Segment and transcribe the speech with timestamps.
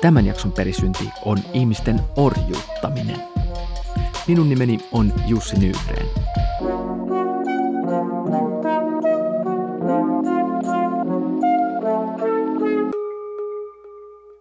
[0.00, 3.22] Tämän jakson perisynti on ihmisten orjuuttaminen.
[4.28, 6.06] Minun nimeni on Jussi Nygren.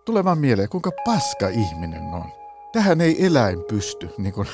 [0.05, 2.23] Tulee vaan mieleen, kuinka paska ihminen on.
[2.71, 4.47] Tähän ei eläin pysty, niin kuin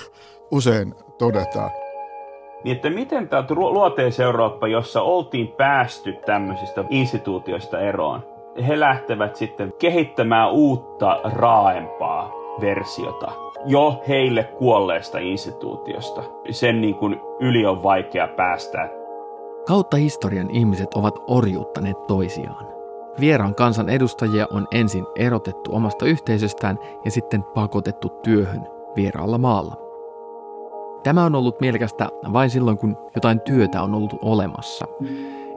[0.51, 1.71] usein todetaan.
[2.63, 8.34] Niin, että miten tämä luoteis-Eurooppa, jossa oltiin päästy tämmöisistä instituutioista eroon,
[8.67, 13.31] he lähtevät sitten kehittämään uutta, raaempaa versiota
[13.65, 16.23] jo heille kuolleesta instituutiosta.
[16.49, 18.89] Sen niin kuin yli on vaikea päästä.
[19.67, 22.67] Kautta historian ihmiset ovat orjuuttaneet toisiaan.
[23.19, 29.84] Vieraan kansan edustajia on ensin erotettu omasta yhteisöstään ja sitten pakotettu työhön vieraalla maalla.
[31.05, 34.85] Tämä on ollut mielekästä vain silloin, kun jotain työtä on ollut olemassa.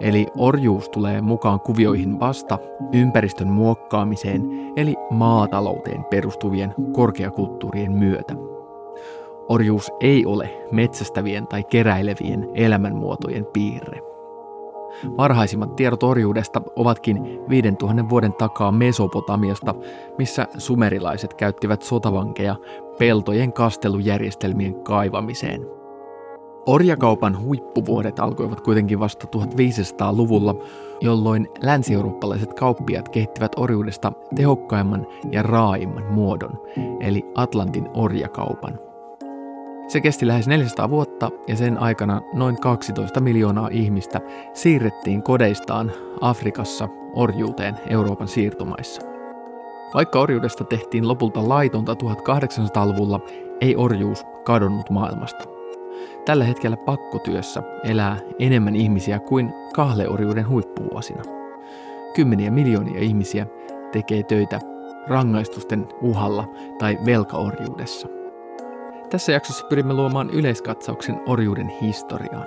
[0.00, 2.58] Eli orjuus tulee mukaan kuvioihin vasta
[2.92, 4.42] ympäristön muokkaamiseen,
[4.76, 8.34] eli maatalouteen perustuvien korkeakulttuurien myötä.
[9.48, 14.07] Orjuus ei ole metsästävien tai keräilevien elämänmuotojen piirre.
[15.16, 19.74] Varhaisimmat tiedot orjuudesta ovatkin 5000 vuoden takaa Mesopotamiasta,
[20.18, 22.56] missä sumerilaiset käyttivät sotavankeja
[22.98, 25.66] peltojen kastelujärjestelmien kaivamiseen.
[26.66, 30.54] Orjakaupan huippuvuodet alkoivat kuitenkin vasta 1500-luvulla,
[31.00, 36.62] jolloin länsi-eurooppalaiset kauppiat kehittivät orjuudesta tehokkaimman ja raaimman muodon,
[37.00, 38.78] eli Atlantin orjakaupan–
[39.88, 44.20] se kesti lähes 400 vuotta ja sen aikana noin 12 miljoonaa ihmistä
[44.54, 49.02] siirrettiin kodeistaan Afrikassa orjuuteen Euroopan siirtomaissa.
[49.94, 53.20] Vaikka orjuudesta tehtiin lopulta laitonta 1800-luvulla,
[53.60, 55.44] ei orjuus kadonnut maailmasta.
[56.24, 61.22] Tällä hetkellä pakkotyössä elää enemmän ihmisiä kuin kahleorjuuden huippuvuosina.
[62.14, 63.46] Kymmeniä miljoonia ihmisiä
[63.92, 64.60] tekee töitä
[65.06, 66.44] rangaistusten uhalla
[66.78, 68.17] tai velkaorjuudessa.
[69.10, 72.46] Tässä jaksossa pyrimme luomaan yleiskatsauksen orjuuden historiaan.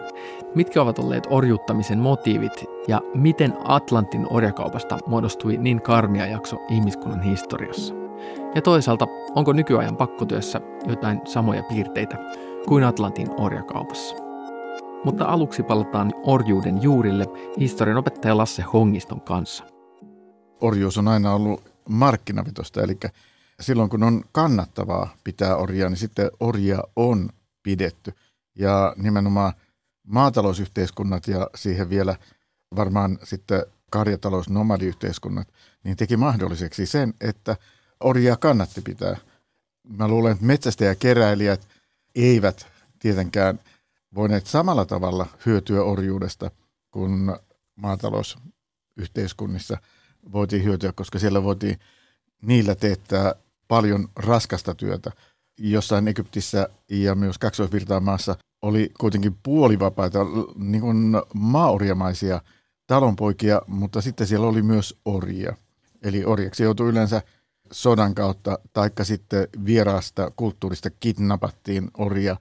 [0.56, 7.94] Mitkä ovat olleet orjuuttamisen motiivit ja miten Atlantin orjakaupasta muodostui niin karmia jakso ihmiskunnan historiassa.
[8.56, 12.18] Ja toisaalta, onko nykyajan pakkotyössä jotain samoja piirteitä
[12.68, 14.16] kuin Atlantin orjakaupassa.
[15.04, 17.26] Mutta aluksi palataan orjuuden juurille
[17.60, 19.64] historian opettaja Lasse Hongiston kanssa.
[20.62, 22.98] Orjuus on aina ollut markkinavetosta, eli
[23.62, 27.30] silloin kun on kannattavaa pitää orjaa, niin sitten orjia on
[27.64, 28.14] pidetty.
[28.56, 29.54] Ja nimenomaan
[30.08, 32.16] maatalousyhteiskunnat ja siihen vielä
[32.76, 35.48] varmaan sitten karjatalous, nomadiyhteiskunnat,
[35.84, 37.58] niin teki mahdolliseksi sen, että
[38.00, 39.18] orjia kannatti pitää.
[39.84, 41.68] Mä luulen, että metsästä ja keräilijät
[42.16, 42.68] eivät
[43.00, 43.60] tietenkään
[44.16, 46.52] voineet samalla tavalla hyötyä orjuudesta
[46.92, 47.36] kuin
[47.76, 49.78] maatalousyhteiskunnissa
[50.32, 51.80] voitiin hyötyä, koska siellä voitiin
[52.42, 53.36] niillä teettää
[53.72, 55.12] paljon raskasta työtä.
[55.58, 57.36] Jossain Egyptissä ja myös
[58.02, 60.20] maassa oli kuitenkin puolivapaita,
[60.56, 62.42] niin kuin maaorjamaisia
[62.88, 65.56] talonpoikia, mutta sitten siellä oli myös orjia.
[66.02, 67.22] Eli orjaksi joutui yleensä
[67.72, 72.36] sodan kautta, taikka sitten vieraasta kulttuurista kidnappattiin orja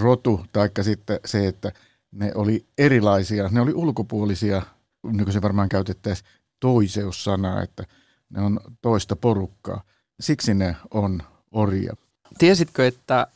[0.00, 1.72] rotu, taikka sitten se, että
[2.12, 4.62] ne oli erilaisia, ne oli ulkopuolisia,
[5.02, 6.28] nykyisin varmaan käytettäisiin
[6.60, 7.84] toiseussanaa, että
[8.30, 9.82] ne on toista porukkaa.
[10.20, 11.22] Siksi ne on
[11.52, 11.92] orja.
[12.38, 13.26] Tiesitkö, että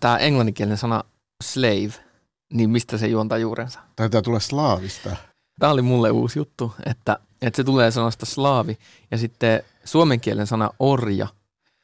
[0.00, 1.04] tämä englanninkielinen sana
[1.44, 1.92] slave,
[2.52, 3.80] niin mistä se juontaa juurensa?
[3.96, 5.16] Taitaa tulla slaavista.
[5.58, 8.78] Tämä oli mulle uusi juttu, että, että se tulee sanasta slaavi
[9.10, 11.26] ja sitten suomenkielen sana orja.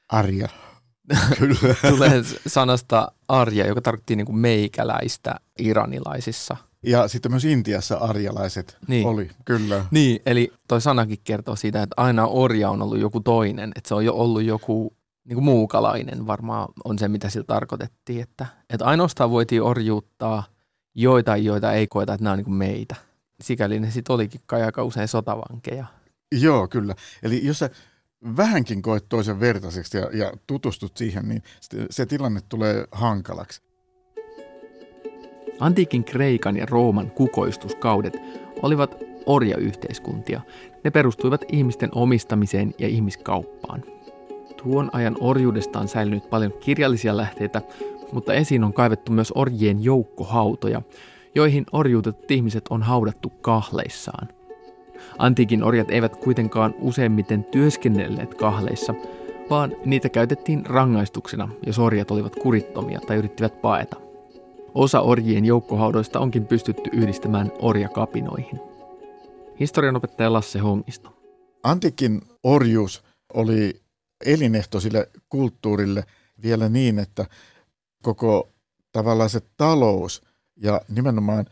[0.08, 0.49] Arja.
[1.38, 1.75] Kyllä.
[1.88, 6.56] tulee sanasta arja, joka tarkoitti niin kuin meikäläistä iranilaisissa.
[6.82, 9.06] Ja sitten myös Intiassa arjalaiset niin.
[9.06, 9.85] oli, kyllä.
[9.91, 13.94] Niin, eli toi sanakin kertoo siitä, että aina orja on ollut joku toinen, että se
[13.94, 18.85] on jo ollut joku niin kuin muukalainen varmaan on se, mitä sillä tarkoitettiin, että, että
[18.85, 20.44] ainoastaan voitiin orjuuttaa
[20.94, 22.97] joita, joita ei koeta, että nämä on niin kuin meitä.
[23.43, 25.87] Sikäli ne sitten olikin kai aika usein sotavankeja.
[26.32, 26.94] Joo, kyllä.
[27.23, 27.71] Eli jos sä
[28.37, 33.62] vähänkin koet toisen vertaiseksi ja, ja tutustut siihen, niin se, se tilanne tulee hankalaksi.
[35.61, 38.17] Antiikin Kreikan ja Rooman kukoistuskaudet
[38.62, 38.97] olivat
[39.27, 40.41] orjayhteiskuntia.
[40.85, 43.83] Ne perustuivat ihmisten omistamiseen ja ihmiskauppaan.
[44.62, 47.62] Tuon ajan orjuudesta on säilynyt paljon kirjallisia lähteitä,
[48.12, 50.83] mutta esiin on kaivettu myös orjien joukkohautoja,
[51.35, 54.29] joihin orjuutetut ihmiset on haudattu kahleissaan.
[55.19, 58.95] Antiikin orjat eivät kuitenkaan useimmiten työskennelleet kahleissa,
[59.51, 64.10] vaan niitä käytettiin rangaistuksena, jos orjat olivat kurittomia tai yrittivät paeta.
[64.75, 68.61] Osa orjien joukkohaudoista onkin pystytty yhdistämään orjakapinoihin.
[69.61, 71.17] Historianopettaja Lasse Hongisto.
[71.62, 73.81] Antiikin orjuus oli
[74.26, 76.05] elinehto sille kulttuurille
[76.43, 77.26] vielä niin, että
[78.02, 78.49] koko
[78.93, 80.22] tavallaan se talous
[80.56, 81.46] ja nimenomaan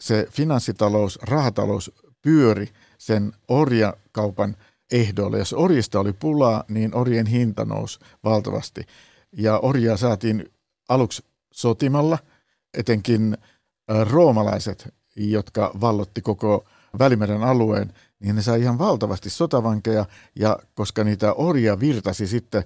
[0.00, 2.68] se finanssitalous, rahatalous pyöri
[2.98, 4.56] sen orjakaupan
[4.92, 5.38] ehdoilla.
[5.38, 8.86] Jos orjista oli pulaa, niin orjen hinta nousi valtavasti.
[9.32, 10.48] Ja orjia saatiin
[10.88, 12.18] aluksi sotimalla,
[12.74, 13.36] etenkin
[14.10, 16.64] roomalaiset, jotka vallotti koko
[16.98, 22.64] Välimeren alueen, niin ne sai ihan valtavasti sotavankeja, ja koska niitä orjia virtasi sitten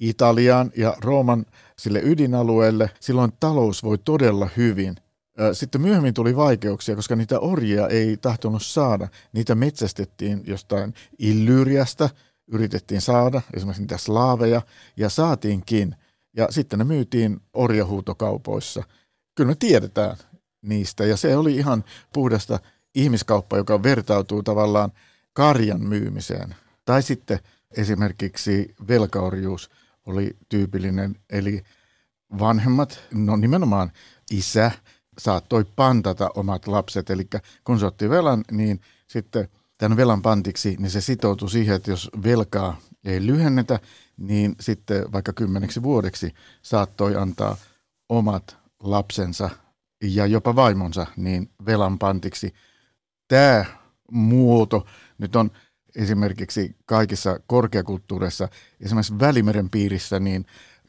[0.00, 1.46] Italiaan ja Rooman
[1.78, 4.96] sille ydinalueelle, silloin talous voi todella hyvin–
[5.52, 9.08] sitten myöhemmin tuli vaikeuksia, koska niitä orjia ei tahtonut saada.
[9.32, 12.10] Niitä metsästettiin jostain Illyriasta,
[12.52, 14.62] yritettiin saada esimerkiksi niitä slaaveja,
[14.96, 15.96] ja saatiinkin.
[16.36, 18.82] Ja sitten ne myytiin orjahuutokaupoissa.
[19.34, 20.16] Kyllä me tiedetään
[20.62, 22.60] niistä, ja se oli ihan puhdasta
[22.94, 24.92] ihmiskauppaa, joka vertautuu tavallaan
[25.32, 26.54] karjan myymiseen.
[26.84, 27.38] Tai sitten
[27.76, 29.70] esimerkiksi velkaorjuus
[30.06, 31.64] oli tyypillinen, eli
[32.38, 33.92] vanhemmat, no nimenomaan
[34.30, 34.70] isä,
[35.18, 37.10] saattoi pantata omat lapset.
[37.10, 37.28] Eli
[37.64, 39.48] kun se otti velan, niin sitten
[39.78, 43.80] tämän velan pantiksi, niin se sitoutui siihen, että jos velkaa ei lyhennetä,
[44.16, 47.56] niin sitten vaikka kymmeneksi vuodeksi saattoi antaa
[48.08, 49.50] omat lapsensa
[50.02, 52.54] ja jopa vaimonsa niin velan pantiksi.
[53.28, 53.64] Tämä
[54.10, 54.86] muoto
[55.18, 55.50] nyt on
[55.96, 58.48] esimerkiksi kaikissa korkeakulttuureissa,
[58.80, 60.46] esimerkiksi Välimeren piirissä, niin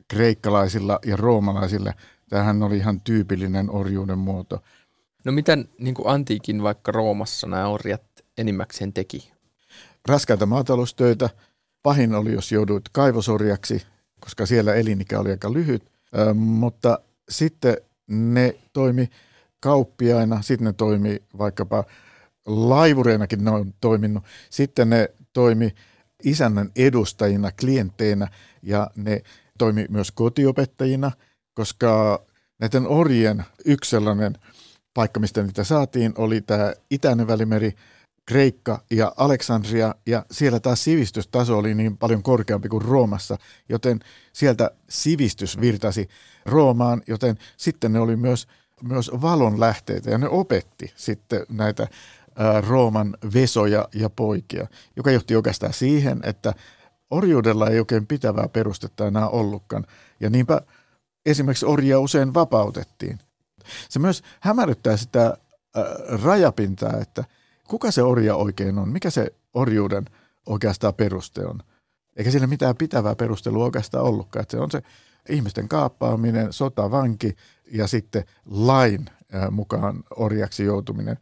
[0.07, 1.93] kreikkalaisilla ja roomalaisilla
[2.31, 4.63] Tämähän oli ihan tyypillinen orjuuden muoto.
[5.25, 8.03] No miten niin kuin antiikin vaikka Roomassa nämä orjat
[8.37, 9.31] enimmäkseen teki?
[10.07, 11.29] Raskaita maataloustöitä.
[11.83, 13.85] Pahin oli, jos jouduit kaivosorjaksi,
[14.19, 15.83] koska siellä elinikä oli aika lyhyt.
[16.17, 16.99] Ö, mutta
[17.31, 19.09] sitten ne toimi
[19.59, 21.83] kauppiaina, sitten ne toimi vaikkapa
[22.45, 24.23] laivureinakin ne on toiminut.
[24.49, 25.73] Sitten ne toimi
[26.23, 28.27] isännän edustajina, klientteinä
[28.63, 29.21] ja ne
[29.57, 31.11] toimi myös kotiopettajina–
[31.53, 32.21] koska
[32.59, 34.37] näiden orjien yksi sellainen
[34.93, 37.73] paikka, mistä niitä saatiin, oli tämä Itäinen välimeri,
[38.25, 43.37] Kreikka ja Aleksandria, ja siellä taas sivistystaso oli niin paljon korkeampi kuin Roomassa,
[43.69, 43.99] joten
[44.33, 46.07] sieltä sivistys virtasi
[46.45, 48.47] Roomaan, joten sitten ne oli myös,
[48.83, 51.87] myös valon lähteitä, ja ne opetti sitten näitä
[52.35, 56.53] ää, Rooman vesoja ja poikia, joka johti oikeastaan siihen, että
[57.09, 59.85] orjuudella ei oikein pitävää perustetta enää ollutkaan,
[60.19, 60.61] ja niinpä
[61.25, 63.19] esimerkiksi orjia usein vapautettiin.
[63.89, 65.83] Se myös hämärryttää sitä äh,
[66.23, 67.23] rajapintaa, että
[67.71, 70.05] kuka se orja oikein on, mikä se orjuuden
[70.45, 71.59] oikeastaan peruste on.
[72.15, 74.41] Eikä sillä mitään pitävää perustelua oikeastaan ollutkaan.
[74.41, 74.81] Että se on se
[75.29, 77.35] ihmisten kaappaaminen, sotavanki
[77.71, 79.05] ja sitten lain
[79.51, 81.17] mukaan orjaksi joutuminen.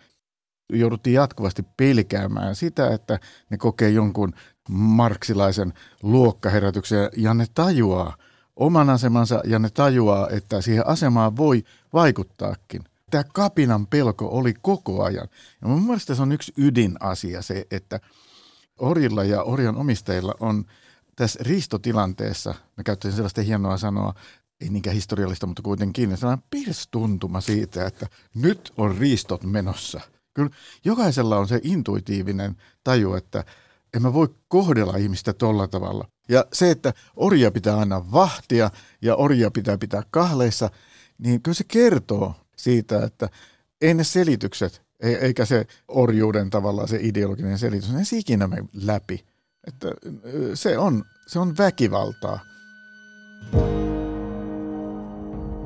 [0.73, 3.19] Jouduttiin jatkuvasti pelkäämään sitä, että
[3.49, 4.33] ne kokee jonkun
[4.69, 5.73] marksilaisen
[6.03, 8.15] luokkaherätyksen ja ne tajuaa–
[8.59, 11.63] oman asemansa ja ne tajuaa, että siihen asemaan voi
[11.93, 12.83] vaikuttaakin.
[13.09, 15.27] Tämä kapinan pelko oli koko ajan.
[15.61, 17.99] Ja mun mielestä se on yksi ydinasia se, että
[18.79, 20.65] orilla ja orjan omistajilla on
[21.15, 24.13] tässä riistotilanteessa, mä käyttäisin sellaista hienoa sanoa,
[24.61, 30.01] ei niinkään historiallista, mutta kuitenkin, sellainen pirstuntuma siitä, että nyt on riistot menossa.
[30.33, 30.49] Kyllä
[30.85, 33.45] jokaisella on se intuitiivinen taju, että
[33.93, 36.07] en mä voi kohdella ihmistä tolla tavalla.
[36.29, 40.69] Ja se, että orja pitää aina vahtia ja orja pitää pitää kahleissa,
[41.17, 43.29] niin kyllä se kertoo siitä, että
[43.81, 49.25] ei ne selitykset, eikä se orjuuden tavallaan se ideologinen selitys, ne ikinä me läpi.
[49.67, 49.87] Että
[50.53, 52.39] se on, se on väkivaltaa.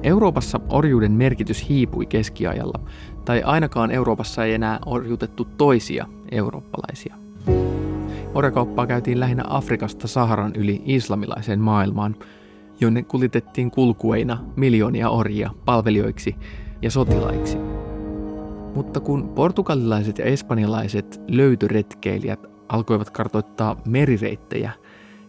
[0.04, 2.90] Euroopassa orjuuden merkitys hiipui keskiajalla,
[3.26, 7.16] tai ainakaan Euroopassa ei enää orjutettu toisia eurooppalaisia.
[8.34, 12.16] Orjakauppaa käytiin lähinnä Afrikasta Saharan yli islamilaiseen maailmaan,
[12.80, 16.36] jonne kulitettiin kulkueina miljoonia orjia palvelijoiksi
[16.84, 17.58] ja sotilaiksi.
[18.76, 24.72] Mutta kun portugalilaiset ja espanjalaiset löytöretkeilijät alkoivat kartoittaa merireittejä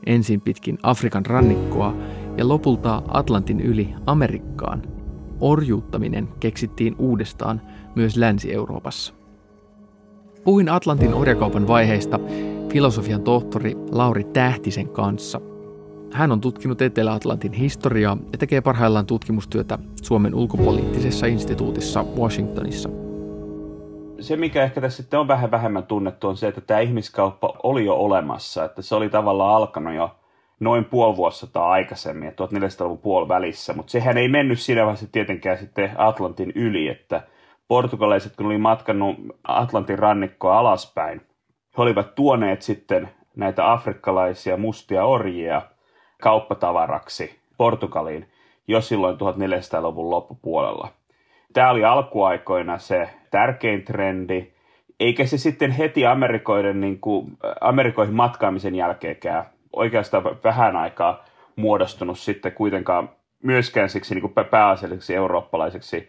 [0.07, 1.95] ensin pitkin Afrikan rannikkoa
[2.37, 4.83] ja lopulta Atlantin yli Amerikkaan,
[5.41, 7.61] orjuuttaminen keksittiin uudestaan
[7.95, 9.15] myös Länsi-Euroopassa.
[10.45, 12.21] Puhuin Atlantin orjakaupan vaiheista
[12.73, 15.41] filosofian tohtori Lauri Tähtisen kanssa.
[16.15, 22.89] Hän on tutkinut Etelä-Atlantin historiaa ja tekee parhaillaan tutkimustyötä Suomen ulkopoliittisessa instituutissa Washingtonissa.
[24.21, 27.85] Se, mikä ehkä tässä sitten on vähän vähemmän tunnettu, on se, että tämä ihmiskauppa oli
[27.85, 28.65] jo olemassa.
[28.65, 30.17] Että se oli tavallaan alkanut jo
[30.61, 35.91] noin puoli vuosisataa aikaisemmin, 1400-luvun puoli välissä, mutta sehän ei mennyt siinä vaiheessa tietenkään sitten
[35.97, 37.23] Atlantin yli, että
[37.69, 41.21] portugalaiset, kun oli matkannut Atlantin rannikkoa alaspäin,
[41.77, 45.63] he olivat tuoneet sitten näitä afrikkalaisia mustia orjia
[46.25, 48.29] kauppatavaraksi Portugaliin
[48.69, 50.89] jo silloin 1400-luvun loppupuolella.
[51.53, 54.47] Tämä oli alkuaikoina se tärkein trendi,
[55.01, 61.25] eikä se sitten heti Amerikoiden, niin kuin, Amerikoihin matkaamisen jälkeenkään oikeastaan vähän aikaa
[61.57, 63.09] muodostunut sitten kuitenkaan
[63.43, 66.09] myöskään siksi niin kuin pääasialliseksi eurooppalaiseksi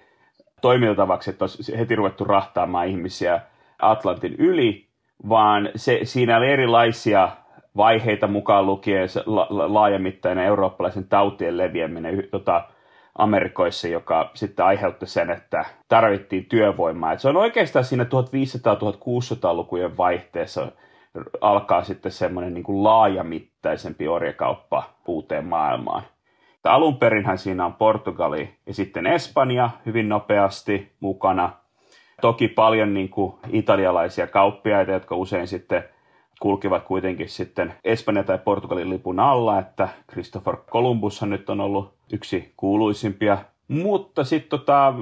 [0.61, 3.41] toimintatavaksi, että olisi heti ruvettu rahtaamaan ihmisiä
[3.79, 4.87] Atlantin yli,
[5.29, 7.29] vaan se, siinä oli erilaisia
[7.77, 12.63] vaiheita mukaan lukien la, la, laajamittainen eurooppalaisen tautien leviäminen tota,
[13.17, 17.11] Amerikoissa, joka sitten aiheutti sen, että tarvittiin työvoimaa.
[17.11, 20.71] Et se on oikeastaan siinä 1500-1600-lukujen vaihteessa
[21.41, 26.03] alkaa sitten semmoinen niin kuin laajamittaisempi orjakauppa uuteen maailmaan.
[26.63, 31.51] Alun perinhän siinä on Portugali ja sitten Espanja hyvin nopeasti mukana.
[32.21, 35.83] Toki paljon niin kuin italialaisia kauppiaita, jotka usein sitten
[36.39, 42.53] kulkivat kuitenkin sitten Espanja tai Portugalin lipun alla, että Christopher Columbushan nyt on ollut yksi
[42.57, 43.37] kuuluisimpia.
[43.67, 44.93] Mutta sitten tota,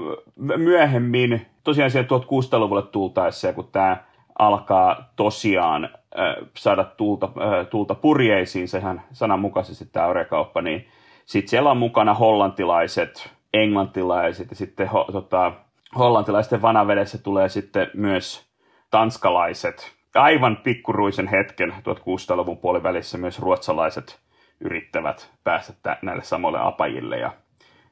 [0.57, 3.97] myöhemmin, tosiaan siellä 1600-luvulle tultaessa, kun tämä
[4.39, 10.87] alkaa tosiaan äh, saada tulta, äh, tulta purjeisiin, sehän sananmukaisesti tämä orjakauppa, niin
[11.25, 15.51] sitten siellä on mukana hollantilaiset, englantilaiset ja sitten ho, tota,
[15.97, 18.45] hollantilaisten vanavedessä tulee sitten myös
[18.91, 20.02] tanskalaiset.
[20.15, 24.19] Aivan pikkuruisen hetken 1600-luvun puolivälissä myös ruotsalaiset
[24.59, 27.33] yrittävät päästä näille samoille apajille ja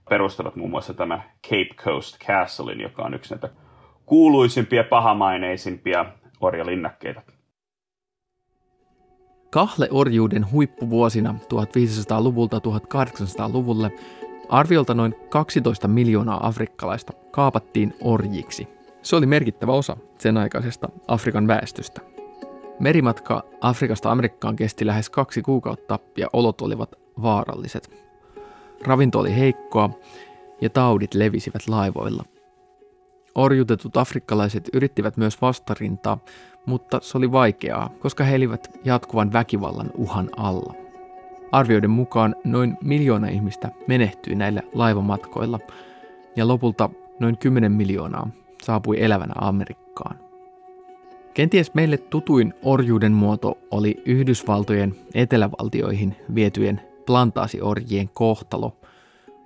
[0.09, 3.49] perustavat muun muassa tämä Cape Coast Castlein, joka on yksi näitä
[4.05, 6.05] kuuluisimpia pahamaineisimpia
[6.41, 7.21] orjalinnakkeita.
[9.49, 13.91] Kahleorjuuden huippuvuosina 1500-luvulta 1800-luvulle
[14.49, 18.80] arviolta noin 12 miljoonaa afrikkalaista kaapattiin orjiksi.
[19.01, 22.01] Se oli merkittävä osa sen aikaisesta Afrikan väestöstä.
[22.79, 27.89] Merimatka Afrikasta Amerikkaan kesti lähes kaksi kuukautta ja olot olivat vaaralliset.
[28.83, 29.89] Ravinto oli heikkoa
[30.61, 32.25] ja taudit levisivät laivoilla.
[33.35, 36.17] Orjutetut afrikkalaiset yrittivät myös vastarintaa,
[36.65, 40.73] mutta se oli vaikeaa, koska he elivät jatkuvan väkivallan uhan alla.
[41.51, 45.59] Arvioiden mukaan noin miljoona ihmistä menehtyi näillä laivamatkoilla
[46.35, 46.89] ja lopulta
[47.19, 48.29] noin 10 miljoonaa
[48.61, 50.19] saapui elävänä Amerikkaan.
[51.33, 58.77] Kenties meille tutuin orjuuden muoto oli Yhdysvaltojen etelävaltioihin vietyjen plantaasiorjien kohtalo,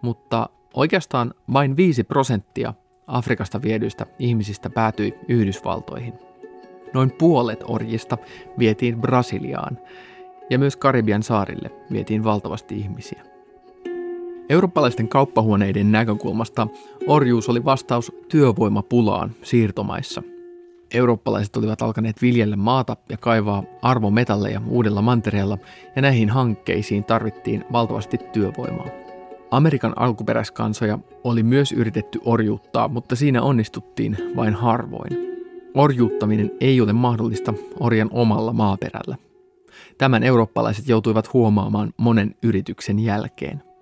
[0.02, 2.74] mutta oikeastaan vain 5 prosenttia
[3.08, 6.14] Afrikasta viedyistä ihmisistä päätyi Yhdysvaltoihin.
[6.94, 8.18] Noin puolet orjista
[8.60, 9.80] vietiin Brasiliaan
[10.50, 13.35] ja myös Karibian saarille vietiin valtavasti ihmisiä.
[14.50, 16.68] Eurooppalaisten kauppahuoneiden näkökulmasta
[17.08, 20.24] orjuus oli vastaus työvoimapulaan siirtomaissa.
[20.94, 25.58] Eurooppalaiset olivat alkaneet viljellä maata ja kaivaa arvometalleja uudella mantereella
[25.96, 28.88] ja näihin hankkeisiin tarvittiin valtavasti työvoimaa.
[29.52, 35.18] Amerikan alkuperäiskansoja oli myös yritetty orjuuttaa, mutta siinä onnistuttiin vain harvoin.
[35.74, 39.16] Orjuuttaminen ei ole mahdollista orjan omalla maaperällä.
[39.98, 43.75] Tämän eurooppalaiset joutuivat huomaamaan monen yrityksen jälkeen.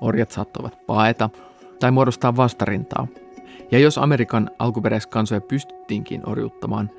[0.00, 1.30] Orjat saattoivat paeta
[1.80, 3.06] tai muodostaa vastarintaa.
[3.70, 6.90] Ja jos Amerikan alkuperäiskansoja pystyttiinkin orjuuttamaan,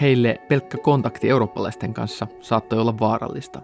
[0.00, 3.62] heille pelkkä kontakti eurooppalaisten kanssa saattoi olla vaarallista.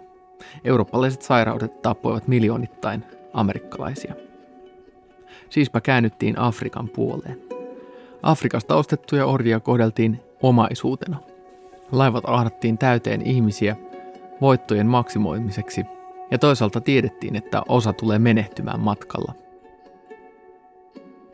[0.64, 4.14] Eurooppalaiset sairaudet tappoivat miljoonittain amerikkalaisia.
[5.50, 7.42] Siispä käännyttiin Afrikan puoleen.
[8.23, 11.16] Afrikasta ostettuja orjia kohdeltiin omaisuutena.
[11.92, 13.76] Laivat ahdattiin täyteen ihmisiä
[14.40, 15.85] voittojen maksimoimiseksi
[16.30, 19.33] ja toisaalta tiedettiin, että osa tulee menehtymään matkalla.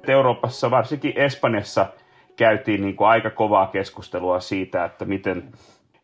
[0.09, 1.87] Euroopassa, varsinkin Espanjassa,
[2.37, 5.53] käytiin niin kuin aika kovaa keskustelua siitä, että miten,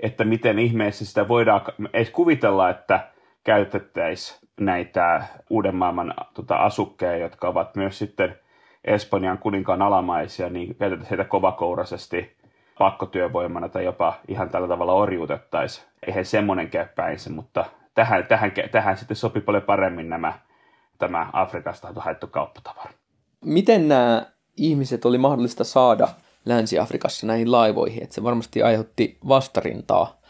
[0.00, 1.60] että miten ihmeessä sitä voidaan
[1.92, 3.08] edes kuvitella, että
[3.44, 8.34] käytettäisiin näitä uuden maailman tota, asukkeja, jotka ovat myös sitten–
[8.84, 12.36] Espanjan kuninkaan alamaisia, niin käytetään heitä kovakouraisesti
[12.78, 15.86] pakkotyövoimana tai jopa ihan tällä tavalla orjuutettaisiin.
[16.06, 17.64] Eihän semmoinen käy päinsä, mutta
[17.98, 20.32] tähän, tähän, tähän sitten sopii paljon paremmin nämä,
[20.98, 22.90] tämä Afrikasta haettu kauppatavara.
[23.44, 24.26] Miten nämä
[24.56, 26.08] ihmiset oli mahdollista saada
[26.44, 30.20] Länsi-Afrikassa näihin laivoihin, että se varmasti aiheutti vastarintaa.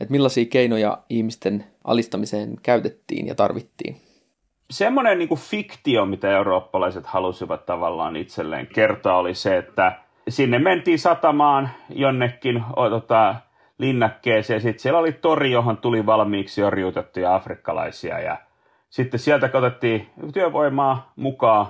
[0.00, 3.96] Että millaisia keinoja ihmisten alistamiseen käytettiin ja tarvittiin?
[4.70, 9.92] Semmoinen niin kuin fiktio, mitä eurooppalaiset halusivat tavallaan itselleen kertoa, oli se, että
[10.28, 13.34] sinne mentiin satamaan jonnekin tota,
[13.78, 14.60] linnakkeeseen.
[14.60, 18.36] Sitten siellä oli tori, johon tuli valmiiksi orjuutettuja afrikkalaisia ja
[18.90, 21.66] sitten sieltä otettiin työvoimaa mukaan,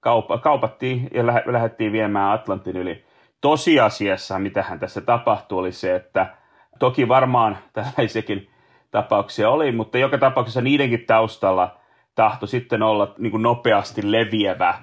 [0.00, 3.04] kaupa, kaupattiin ja lähe, lähdettiin viemään Atlantin yli.
[3.40, 6.34] Tosiasiassa, mitähän tässä tapahtui, oli se, että
[6.78, 8.50] toki varmaan tällaisiakin
[8.90, 11.76] tapauksia oli, mutta joka tapauksessa niidenkin taustalla
[12.14, 14.74] tahto sitten olla niin kuin nopeasti leviävä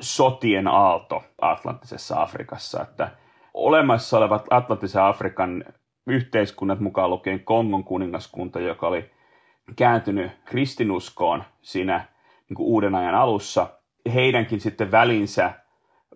[0.00, 3.10] sotien aalto Atlanttisessa Afrikassa, että
[3.54, 5.64] olemassa olevat Atlanttisen Afrikan
[6.10, 9.10] yhteiskunnat mukaan lukien Kongon kuningaskunta, joka oli
[9.76, 12.04] kääntynyt kristinuskoon siinä
[12.48, 13.66] niin kuin uuden ajan alussa,
[14.14, 15.52] heidänkin sitten välinsä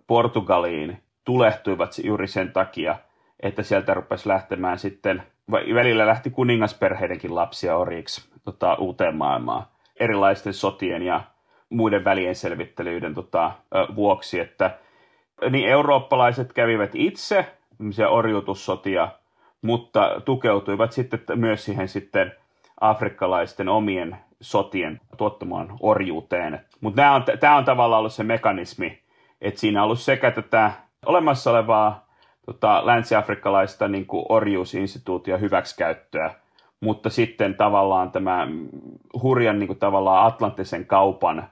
[0.07, 2.95] Portugaliin tulehtuivat juuri sen takia,
[3.39, 9.65] että sieltä rupesi lähtemään sitten, välillä lähti kuningasperheidenkin lapsia oriksi tota, uuteen maailmaan.
[9.99, 11.21] Erilaisten sotien ja
[11.69, 13.51] muiden välien selvittelyiden tota,
[13.95, 14.77] vuoksi, että
[15.49, 17.45] niin eurooppalaiset kävivät itse
[18.09, 19.09] orjuutussotia,
[19.65, 22.31] mutta tukeutuivat sitten myös siihen sitten
[22.81, 26.61] afrikkalaisten omien sotien tuottamaan orjuuteen.
[26.81, 27.01] Mutta
[27.39, 28.99] tämä on tavallaan ollut se mekanismi,
[29.41, 30.71] että siinä on ollut sekä tätä
[31.05, 32.07] olemassa olevaa
[32.45, 36.33] tota, länsi-afrikkalaista niin orjuusinstituutia hyväksikäyttöä,
[36.79, 38.47] mutta sitten tavallaan tämä
[39.21, 41.49] hurjan niin kuin tavallaan atlanttisen kaupan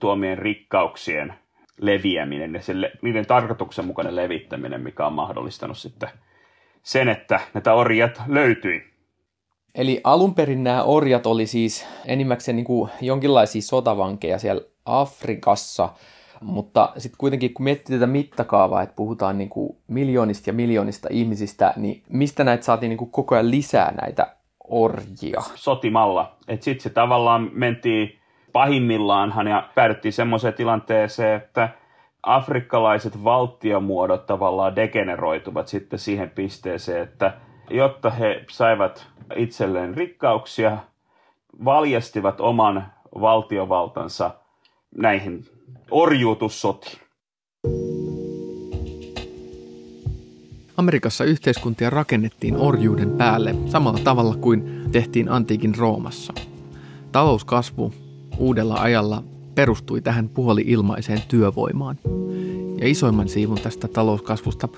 [0.00, 1.34] tuomien rikkauksien
[1.80, 6.08] leviäminen ja sen, niiden tarkoituksenmukainen levittäminen, mikä on mahdollistanut sitten
[6.82, 8.92] sen, että näitä orjat löytyi.
[9.74, 15.88] Eli alun perin nämä orjat oli siis enimmäkseen niin kuin jonkinlaisia sotavankeja siellä Afrikassa,
[16.40, 21.74] mutta sitten kuitenkin kun miettii tätä mittakaavaa, että puhutaan niin kuin miljoonista ja miljoonista ihmisistä,
[21.76, 24.36] niin mistä näitä saatiin niin kuin koko ajan lisää näitä
[24.68, 25.40] orjia?
[25.54, 26.36] Sotimalla.
[26.48, 28.18] Että sitten se tavallaan mentiin
[28.52, 31.68] pahimmillaanhan ja päädyttiin semmoiseen tilanteeseen, että
[32.22, 37.34] afrikkalaiset valtiomuodot tavallaan degeneroituvat sitten siihen pisteeseen, että
[37.70, 39.06] jotta he saivat
[39.36, 40.78] itselleen rikkauksia,
[41.64, 42.86] valjastivat oman
[43.20, 44.30] valtiovaltansa
[44.96, 45.44] näihin
[45.90, 46.98] orjuutussotiin.
[50.76, 56.32] Amerikassa yhteiskuntia rakennettiin orjuuden päälle samalla tavalla kuin tehtiin antiikin Roomassa.
[57.12, 57.92] Talouskasvu
[58.38, 59.22] uudella ajalla
[59.54, 61.98] perustui tähän puoli-ilmaiseen työvoimaan.
[62.80, 64.68] Ja isoimman siivun tästä talouskasvusta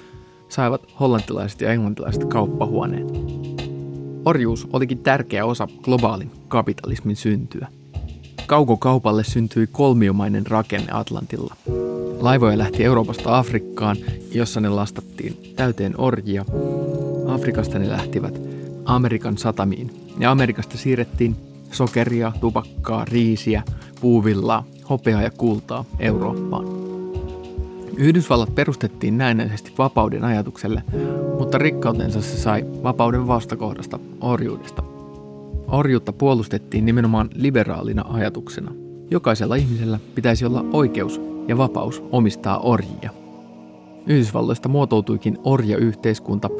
[0.48, 3.06] saivat hollantilaiset ja englantilaiset kauppahuoneet.
[4.24, 7.68] Orjuus olikin tärkeä osa globaalin kapitalismin syntyä.
[8.46, 11.56] Kaukokaupalle syntyi kolmiomainen rakenne Atlantilla.
[12.20, 13.96] Laivoja lähti Euroopasta Afrikkaan,
[14.32, 16.44] jossa ne lastattiin täyteen orjia.
[17.26, 18.40] Afrikasta ne lähtivät
[18.84, 21.36] Amerikan satamiin ja Amerikasta siirrettiin
[21.72, 23.62] sokeria, tupakkaa, riisiä,
[24.04, 26.64] puuvillaa, hopeaa ja kultaa Eurooppaan.
[27.96, 30.82] Yhdysvallat perustettiin näennäisesti vapauden ajatukselle,
[31.38, 34.82] mutta rikkautensa se sai vapauden vastakohdasta, orjuudesta.
[35.68, 38.72] Orjuutta puolustettiin nimenomaan liberaalina ajatuksena.
[39.10, 43.10] Jokaisella ihmisellä pitäisi olla oikeus ja vapaus omistaa orjia.
[44.06, 46.50] Yhdysvalloista muotoutuikin orjayhteiskunta,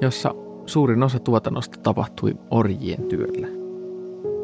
[0.00, 0.34] jossa
[0.66, 3.57] suurin osa tuotannosta tapahtui orjien työllä.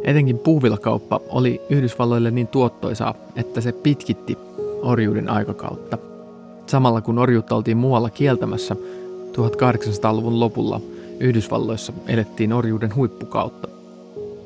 [0.04, 4.38] Etenkin puuvillakauppa oli Yhdysvalloille niin tuottoisaa, että se pitkitti
[4.82, 5.98] orjuuden aikakautta.
[6.66, 8.76] Samalla kun orjuutta oltiin muualla kieltämässä,
[9.32, 10.80] 1800-luvun lopulla
[11.20, 13.68] Yhdysvalloissa elettiin orjuuden huippukautta.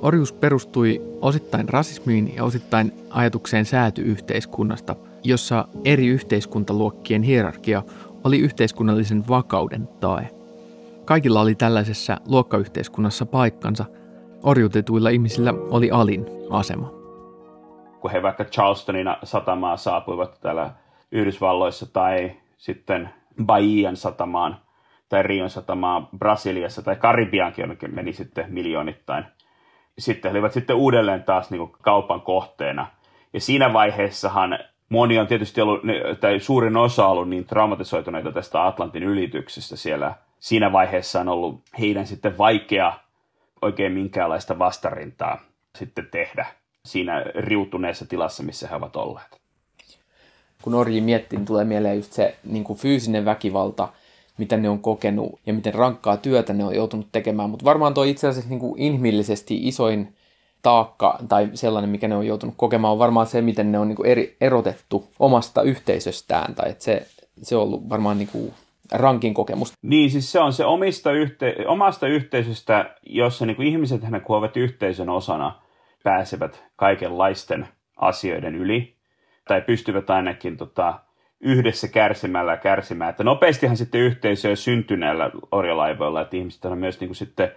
[0.03, 7.83] Orjuus perustui osittain rasismiin ja osittain ajatukseen säätyyhteiskunnasta, jossa eri yhteiskuntaluokkien hierarkia
[8.25, 10.31] oli yhteiskunnallisen vakauden tae.
[11.05, 13.85] Kaikilla oli tällaisessa luokkayhteiskunnassa paikkansa–
[14.43, 16.91] Orjutetuilla ihmisillä oli alin asema.
[18.01, 20.71] Kun he vaikka Charlestonin satamaa saapuivat täällä
[21.13, 23.11] Yhdysvalloissa tai sitten
[23.45, 24.57] Bahian satamaan
[25.09, 29.25] tai Rion satamaan Brasiliassa tai Karibiankin meni sitten miljoonittain.
[29.99, 32.87] Sitten he olivat sitten uudelleen taas niin kuin kaupan kohteena.
[33.33, 35.81] Ja siinä vaiheessahan moni on tietysti ollut,
[36.21, 40.15] tai suurin osa on ollut niin traumatisoituneita tästä Atlantin ylityksestä siellä.
[40.39, 42.93] Siinä vaiheessa on ollut heidän sitten vaikea
[43.63, 45.41] oikein minkäänlaista vastarintaa
[45.79, 46.47] sitten tehdä
[46.85, 49.41] siinä riutuneessa tilassa, missä he ovat olleet.
[50.63, 53.89] Kun Orji miettii, niin tulee mieleen just se niin kuin fyysinen väkivalta,
[54.39, 57.51] mitä ne on kokenut ja miten rankkaa työtä ne on joutunut tekemään.
[57.51, 60.17] Mutta varmaan tuo itse asiassa niin kuin inhimillisesti isoin
[60.63, 63.97] taakka tai sellainen, mikä ne on joutunut kokemaan, on varmaan se, miten ne on niin
[63.97, 66.55] kuin eri, erotettu omasta yhteisöstään.
[66.55, 67.07] Tai että se,
[67.43, 68.55] se on ollut varmaan niin kuin
[68.93, 69.77] rankin kokemusta.
[69.83, 74.57] Niin, siis se on se omista yhte- omasta yhteisöstä, jossa niin kuin ihmiset hän kuovat
[74.57, 75.61] yhteisön osana,
[76.05, 78.97] pääsevät kaikenlaisten asioiden yli,
[79.49, 81.01] tai pystyvät ainakin tota,
[81.41, 83.11] yhdessä kärsimällä kärsimään.
[83.11, 87.53] Että nopeastihan sitten yhteisöä syntyi näillä orjalaivoilla, että ihmiset on myös niin kuin sitten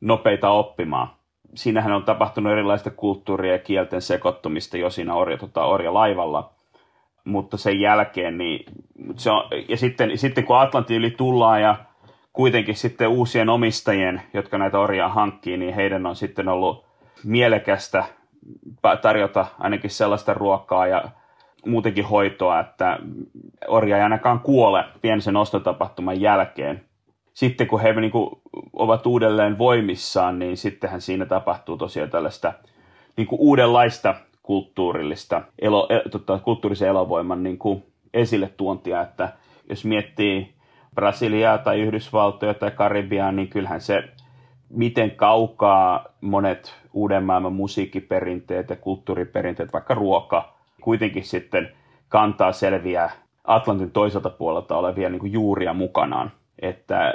[0.00, 1.08] nopeita oppimaan.
[1.54, 6.52] Siinähän on tapahtunut erilaista kulttuuria ja kielten sekoittumista jo siinä orja, tota, orjalaivalla,
[7.28, 8.64] mutta sen jälkeen, niin
[9.16, 11.76] se on, ja sitten, sitten kun Atlantin yli tullaan ja
[12.32, 16.84] kuitenkin sitten uusien omistajien, jotka näitä orjaa hankkii, niin heidän on sitten ollut
[17.24, 18.04] mielekästä
[19.02, 21.04] tarjota ainakin sellaista ruokaa ja
[21.66, 22.98] muutenkin hoitoa, että
[23.68, 26.84] orja ei ainakaan kuole pienen ostotapahtuman jälkeen.
[27.34, 28.30] Sitten kun he niin kuin,
[28.72, 32.52] ovat uudelleen voimissaan, niin sittenhän siinä tapahtuu tosiaan tällaista
[33.16, 34.14] niin kuin uudenlaista
[34.48, 37.84] kulttuurillista, elo, e, tota, kulttuurisen elovoiman niin kuin
[38.14, 39.32] esille tuontia, että
[39.68, 40.52] jos miettii
[40.94, 44.02] Brasiliaa tai Yhdysvaltoja tai Karibiaa, niin kyllähän se,
[44.70, 51.72] miten kaukaa monet uuden maailman musiikkiperinteet ja kulttuuriperinteet, vaikka ruoka, kuitenkin sitten
[52.08, 53.10] kantaa selviä
[53.44, 56.32] Atlantin toiselta puolelta olevia niin kuin juuria mukanaan.
[56.62, 57.14] Että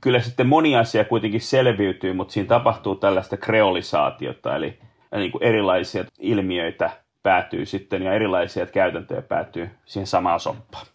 [0.00, 4.78] kyllä sitten moni asia kuitenkin selviytyy, mutta siinä tapahtuu tällaista kreolisaatiota, eli
[5.18, 6.90] niin kuin erilaisia ilmiöitä
[7.22, 10.86] päätyy sitten ja erilaisia käytäntöjä päätyy siihen samaan soppaan.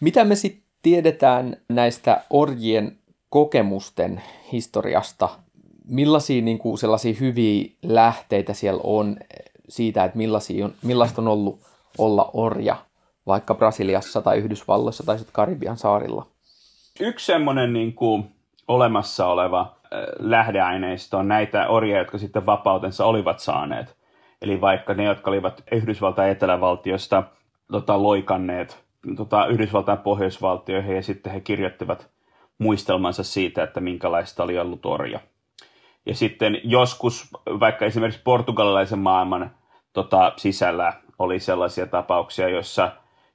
[0.00, 2.98] Mitä me sitten tiedetään näistä orjien
[3.30, 5.28] kokemusten historiasta?
[5.88, 9.16] Millaisia niin kuin sellaisia hyviä lähteitä siellä on
[9.68, 11.60] siitä, että millaisia on, millaista on ollut
[11.98, 12.76] olla orja
[13.26, 16.26] vaikka Brasiliassa tai Yhdysvalloissa tai sitten Karibian saarilla?
[17.00, 18.24] Yksi semmoinen niin kuin
[18.68, 23.96] olemassa oleva äh, lähdeaineisto on näitä orjia, jotka sitten vapautensa olivat saaneet.
[24.42, 27.22] Eli vaikka ne, jotka olivat Yhdysvaltain etelävaltiosta
[27.72, 28.84] tota, loikanneet
[29.16, 32.10] tota, Yhdysvaltain pohjoisvaltioihin ja sitten he kirjoittivat
[32.58, 35.20] muistelmansa siitä, että minkälaista oli ollut orja.
[36.06, 39.50] Ja sitten joskus vaikka esimerkiksi portugalilaisen maailman
[39.92, 42.92] tota, sisällä oli sellaisia tapauksia, joissa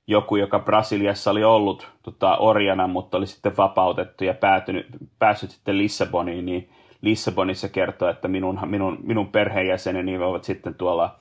[0.07, 4.87] joku, joka Brasiliassa oli ollut tota, orjana, mutta oli sitten vapautettu ja päätynyt,
[5.19, 6.69] päässyt sitten Lissaboniin, niin
[7.01, 11.15] Lissabonissa kertoo, että minun, minun, minun perheenjäseneni ovat sitten tuolla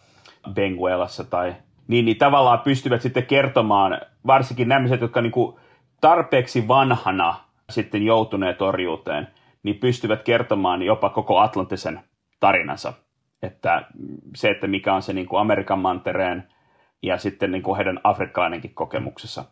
[0.54, 1.54] Benguelassa tai
[1.88, 5.56] niin, niin tavallaan pystyvät sitten kertomaan, varsinkin nämä, jotka niin kuin
[6.00, 7.34] tarpeeksi vanhana
[7.70, 9.28] sitten joutuneet orjuuteen,
[9.62, 12.00] niin pystyvät kertomaan jopa koko Atlantisen
[12.40, 12.92] tarinansa.
[13.42, 13.84] Että
[14.36, 16.51] se, että mikä on se niin kuin Amerikan mantereen
[17.02, 19.44] ja sitten niin kuin heidän afrikkalainenkin kokemuksessa.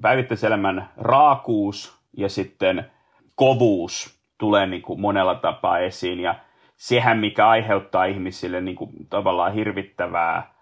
[0.00, 2.90] Päivittäiselämän raakuus ja sitten
[3.34, 6.34] kovuus tulee niin kuin monella tapaa esiin ja
[6.76, 10.54] sehän, mikä aiheuttaa ihmisille niin kuin tavallaan hirvittävää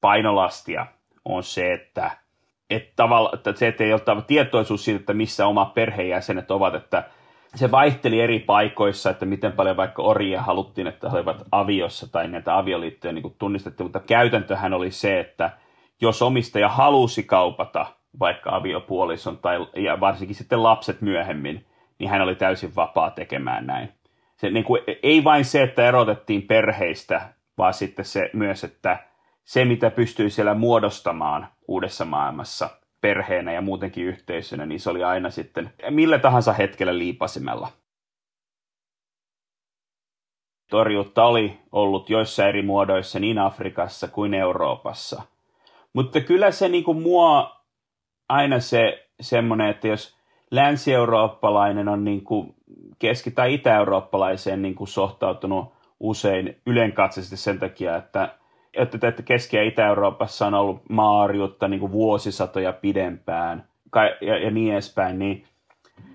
[0.00, 0.86] painolastia,
[1.24, 2.10] on se, että,
[2.70, 7.04] että, tavalla, että se, että ei ole tietoisuus siitä, että missä oma perheenjäsenet ovat, että
[7.54, 12.28] se vaihteli eri paikoissa, että miten paljon vaikka orjia haluttiin, että he olivat aviossa tai
[12.28, 15.50] näitä avioliittoja niin tunnistettiin, mutta käytäntöhän oli se, että
[16.00, 17.86] jos omistaja halusi kaupata
[18.20, 21.66] vaikka aviopuolison tai ja varsinkin sitten lapset myöhemmin,
[21.98, 23.88] niin hän oli täysin vapaa tekemään näin.
[24.36, 28.98] Se, niin kuin, ei vain se, että erotettiin perheistä, vaan sitten se myös, että
[29.44, 35.30] se, mitä pystyi siellä muodostamaan uudessa maailmassa perheenä ja muutenkin yhteisönä, niin se oli aina
[35.30, 37.68] sitten millä tahansa hetkellä liipasimella.
[40.70, 45.22] Torjuutta oli ollut joissa eri muodoissa niin Afrikassa kuin Euroopassa.
[45.92, 47.60] Mutta kyllä se niin kuin mua
[48.28, 50.16] aina se semmoinen, että jos
[50.50, 52.54] länsi-eurooppalainen on niin kuin
[52.98, 58.39] keski- tai itä-eurooppalaiseen niin kuin sohtautunut usein ylenkatseisesti sen takia, että
[58.74, 63.68] että, että Keski- ja Itä-Euroopassa on ollut maariutta niin kuin vuosisatoja pidempään
[64.20, 65.44] ja, ja niin edespäin, niin,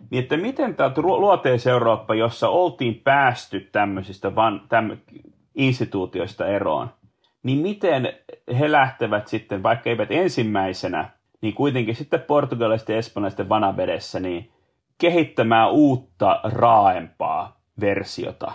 [0.10, 4.98] niin että miten tämä luoteis-Eurooppa, jossa oltiin päästy tämmöisistä van, tämmö,
[5.56, 6.90] instituutioista eroon,
[7.44, 8.14] niin miten
[8.60, 11.10] he lähtevät sitten, vaikka eivät ensimmäisenä,
[11.42, 14.52] niin kuitenkin sitten portugalaisten ja espanjalaisten vanavedessä, niin
[14.98, 18.52] kehittämään uutta raaempaa versiota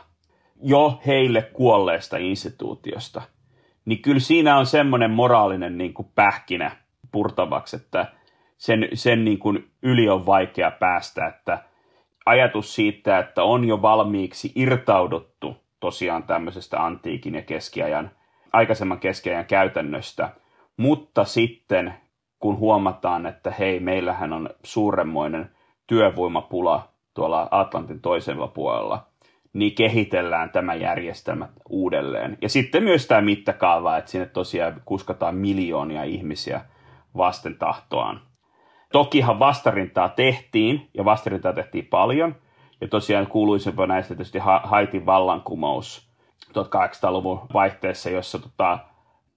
[0.62, 3.22] jo heille kuolleesta instituutiosta–
[3.84, 6.76] niin kyllä siinä on semmoinen moraalinen niin kuin pähkinä
[7.12, 8.06] purtavaksi, että
[8.56, 11.58] sen, sen niin kuin yli on vaikea päästä, että
[12.26, 18.10] ajatus siitä, että on jo valmiiksi irtauduttu tosiaan tämmöisestä antiikin ja keskiajan,
[18.52, 20.30] aikaisemman keskiajan käytännöstä,
[20.76, 21.94] mutta sitten
[22.38, 25.50] kun huomataan, että hei, meillähän on suuremmoinen
[25.86, 29.09] työvoimapula tuolla Atlantin toisella puolella,
[29.52, 32.38] niin kehitellään tämä järjestelmä uudelleen.
[32.42, 36.60] Ja sitten myös tämä mittakaava, että sinne tosiaan kuskataan miljoonia ihmisiä
[37.16, 38.20] vasten tahtoaan.
[38.92, 42.34] Tokihan vastarintaa tehtiin, ja vastarintaa tehtiin paljon,
[42.80, 46.10] ja tosiaan kuuluisempaa näistä tietysti Haitin vallankumous
[46.48, 48.78] 1800-luvun vaihteessa, jossa tota,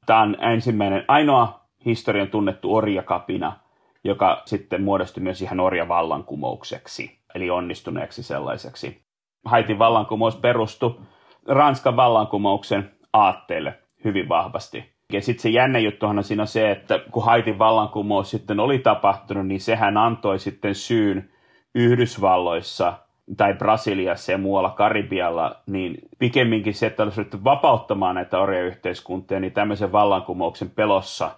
[0.06, 3.60] tämä on ensimmäinen, ainoa historian tunnettu orjakapina,
[4.04, 9.03] joka sitten muodostui myös ihan orjavallankumoukseksi, eli onnistuneeksi sellaiseksi.
[9.46, 11.00] Haitin vallankumous perustui
[11.48, 14.94] Ranskan vallankumouksen aatteelle hyvin vahvasti.
[15.14, 19.48] Ja sitten se jännä juttuhan siinä on se, että kun Haitin vallankumous sitten oli tapahtunut,
[19.48, 21.30] niin sehän antoi sitten syyn
[21.76, 22.94] Yhdysvalloissa
[23.38, 29.92] tai Brasiliassa ja muualla Karibialla, niin pikemminkin se, että olisi vapauttamaan näitä orjayhteiskuntia, niin tämmöisen
[29.92, 31.32] vallankumouksen pelossa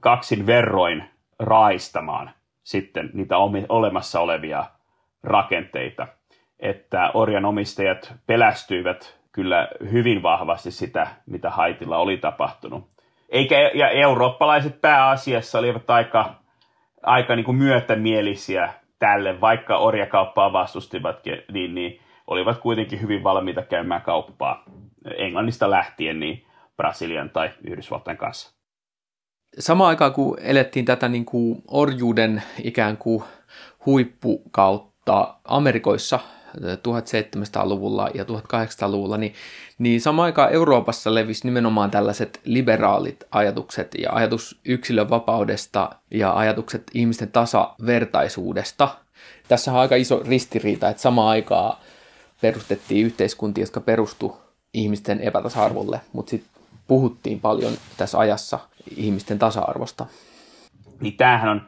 [0.00, 1.04] kaksin verroin
[1.38, 2.30] raistamaan
[2.62, 3.36] sitten niitä
[3.68, 4.64] olemassa olevia
[5.22, 6.06] rakenteita.
[6.60, 12.90] Että orjan omistajat pelästyivät kyllä hyvin vahvasti sitä, mitä Haitilla oli tapahtunut.
[13.28, 16.34] Eikä, ja eurooppalaiset pääasiassa olivat aika,
[17.02, 24.02] aika niin kuin myötämielisiä tälle, vaikka orjakauppaa vastustivatkin, niin, niin olivat kuitenkin hyvin valmiita käymään
[24.02, 24.64] kauppaa
[25.18, 28.54] Englannista lähtien niin Brasilian tai Yhdysvaltain kanssa.
[29.58, 33.24] Samaan aikaan, kun elettiin tätä niin kuin orjuuden ikään kuin
[33.86, 36.20] huippukautta Amerikoissa
[36.60, 39.34] 1700-luvulla ja 1800-luvulla, niin,
[39.78, 46.82] niin samaan aikaan Euroopassa levisi nimenomaan tällaiset liberaalit ajatukset ja ajatus yksilön vapaudesta ja ajatukset
[46.94, 48.88] ihmisten tasavertaisuudesta.
[49.48, 51.76] Tässä on aika iso ristiriita, että samaan aikaan
[52.40, 54.36] perustettiin yhteiskuntia, jotka perustu
[54.74, 56.50] ihmisten epätasa-arvolle, mutta sitten
[56.86, 58.58] puhuttiin paljon tässä ajassa
[58.96, 60.06] ihmisten tasa-arvosta.
[61.00, 61.62] Niin tämähän on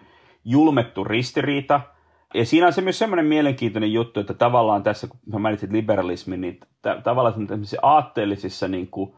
[0.44, 1.80] julmettu ristiriita–
[2.34, 6.40] ja siinä on se myös semmoinen mielenkiintoinen juttu, että tavallaan tässä, kun mä mainitsin liberalismin,
[6.40, 7.34] niin t- tavallaan
[7.82, 9.14] aatteellisissa niin kuin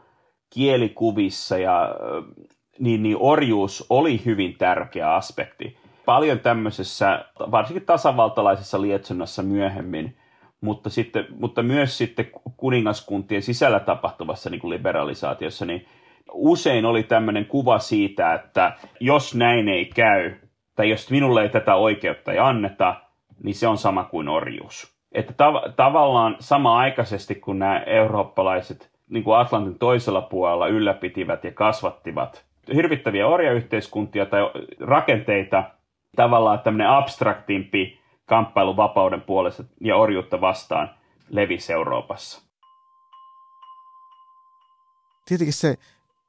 [0.50, 1.94] kielikuvissa ja
[2.78, 5.76] niin, niin orjuus oli hyvin tärkeä aspekti.
[6.06, 10.16] Paljon tämmöisessä, varsinkin tasavaltalaisessa lietsonnassa myöhemmin,
[10.60, 15.86] mutta, sitten, mutta myös sitten kuningaskuntien sisällä tapahtuvassa niin kuin liberalisaatiossa, niin
[16.32, 20.34] usein oli tämmöinen kuva siitä, että jos näin ei käy,
[20.78, 22.94] tai jos minulle ei tätä oikeutta ei anneta,
[23.42, 24.94] niin se on sama kuin orjuus.
[25.12, 32.44] Että tav- tavallaan sama-aikaisesti, kun nämä eurooppalaiset niin kuin Atlantin toisella puolella ylläpitivät ja kasvattivat
[32.74, 34.40] hirvittäviä orjayhteiskuntia tai
[34.80, 35.64] rakenteita,
[36.16, 40.90] tavallaan tämmöinen abstraktimpi kamppailu vapauden puolesta ja orjuutta vastaan
[41.30, 42.42] levisi Euroopassa.
[45.26, 45.74] Tietenkin se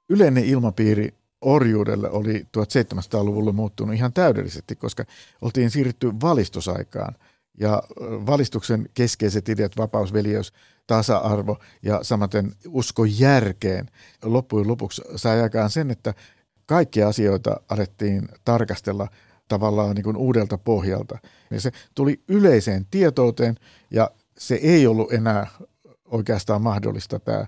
[0.10, 5.06] yleinen ilmapiiri orjuudelle oli 1700-luvulla muuttunut ihan täydellisesti, koska
[5.42, 7.16] oltiin siirrytty valistusaikaan.
[7.60, 10.54] Ja valistuksen keskeiset ideat, vapaus, veljeys,
[10.88, 13.90] tasa-arvo ja samaten usko järkeen
[14.24, 16.14] loppujen lopuksi sai aikaan sen, että
[16.66, 19.08] kaikkia asioita alettiin tarkastella
[19.48, 21.18] tavallaan niin kuin uudelta pohjalta.
[21.52, 23.56] Ja se tuli yleiseen tietouteen
[23.92, 25.48] ja se ei ollut enää
[26.06, 27.46] oikeastaan mahdollista tämä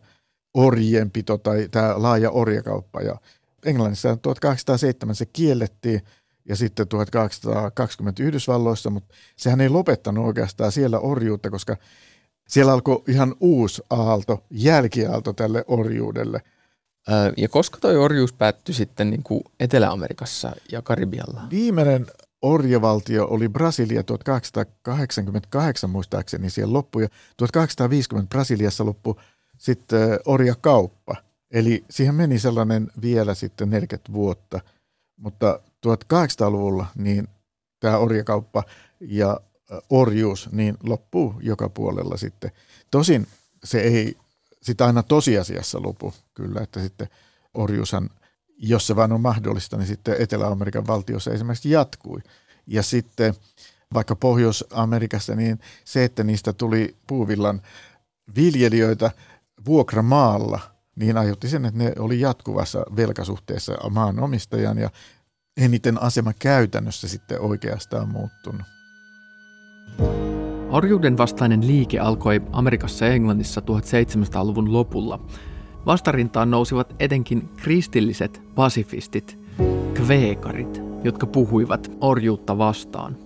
[0.53, 3.01] orjienpito tai tämä laaja orjakauppa.
[3.01, 3.15] Ja
[3.65, 6.01] Englannissa 1807 se kiellettiin
[6.45, 11.77] ja sitten 1820 Yhdysvalloissa, mutta sehän ei lopettanut oikeastaan siellä orjuutta, koska
[12.47, 16.41] siellä alkoi ihan uusi aalto, jälkiaalto tälle orjuudelle.
[17.37, 21.41] Ja koska toi orjuus päättyi sitten niin kuin Etelä-Amerikassa ja Karibialla?
[21.49, 22.07] Viimeinen
[22.41, 29.15] orjavaltio oli Brasilia 1888 muistaakseni siellä loppui ja 1850 Brasiliassa loppui
[29.57, 31.15] sitten orjakauppa–
[31.51, 34.59] Eli siihen meni sellainen vielä sitten 40 vuotta,
[35.17, 37.27] mutta 1800-luvulla niin
[37.79, 38.63] tämä orjakauppa
[38.99, 39.39] ja
[39.89, 42.51] orjuus niin loppuu joka puolella sitten.
[42.91, 43.27] Tosin
[43.63, 44.17] se ei
[44.61, 47.07] sitä aina tosiasiassa lopu kyllä, että sitten
[47.53, 48.09] orjuushan,
[48.57, 52.19] jos se vain on mahdollista, niin sitten Etelä-Amerikan valtiossa esimerkiksi jatkui.
[52.67, 53.33] Ja sitten
[53.93, 57.61] vaikka Pohjois-Amerikassa, niin se, että niistä tuli puuvillan
[58.35, 59.11] viljelijöitä
[59.65, 60.59] vuokramaalla–
[61.01, 64.89] niin aiheutti sen, että ne oli jatkuvassa velkasuhteessa maanomistajan ja
[65.57, 68.61] eniten asema käytännössä sitten oikeastaan muuttunut.
[70.69, 75.25] Orjuuden vastainen liike alkoi Amerikassa ja Englannissa 1700-luvun lopulla.
[75.85, 79.39] Vastarintaan nousivat etenkin kristilliset pasifistit,
[79.93, 83.17] kveekarit, jotka puhuivat orjuutta vastaan.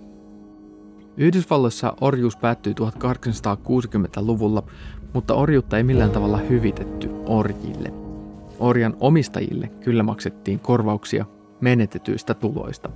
[1.16, 4.62] Yhdysvalloissa orjuus päättyi 1860-luvulla,
[5.16, 7.92] mutta orjuutta ei millään tavalla hyvitetty orjille.
[8.58, 11.24] Orjan omistajille kyllä maksettiin korvauksia
[11.60, 12.90] menetetyistä tuloista.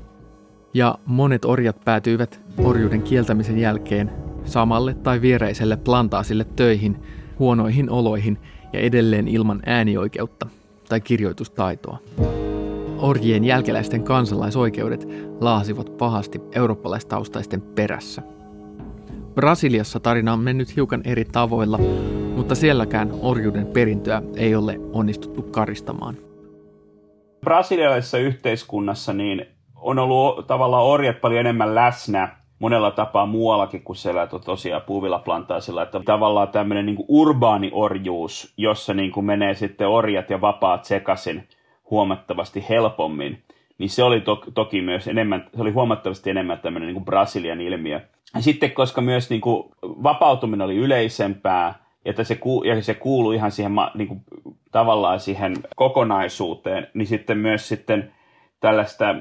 [0.74, 4.10] Ja monet orjat päätyivät orjuuden kieltämisen jälkeen
[4.44, 6.96] samalle tai viereiselle plantaasille töihin,
[7.38, 8.38] huonoihin oloihin
[8.72, 10.46] ja edelleen ilman äänioikeutta
[10.88, 11.98] tai kirjoitustaitoa.
[12.98, 15.08] orjien jälkeläisten kansalaisoikeudet
[15.40, 18.22] laasivat pahasti eurooppalaistaustaisten perässä.
[19.34, 21.78] Brasiliassa tarina on mennyt hiukan eri tavoilla,
[22.36, 26.16] mutta sielläkään orjuuden perintöä ei ole onnistuttu karistamaan.
[27.40, 34.26] Brasilialaisessa yhteiskunnassa niin on ollut tavallaan orjat paljon enemmän läsnä monella tapaa muuallakin kuin siellä
[34.44, 40.40] tosiaan puuvillaplantaasilla, että tavallaan tämmöinen niin urbaani orjuus, jossa niin kuin menee sitten orjat ja
[40.40, 41.48] vapaat sekaisin
[41.90, 43.42] huomattavasti helpommin,
[43.80, 47.60] niin se oli to- toki myös enemmän, se oli huomattavasti enemmän tämmöinen niin kuin Brasilian
[47.60, 48.00] ilmiö.
[48.40, 53.50] Sitten koska myös niin kuin vapautuminen oli yleisempää, että se, ku, ja se kuului ihan
[53.50, 54.20] siihen niin kuin,
[54.72, 58.12] tavallaan siihen kokonaisuuteen, niin sitten myös sitten
[58.60, 59.14] tällaista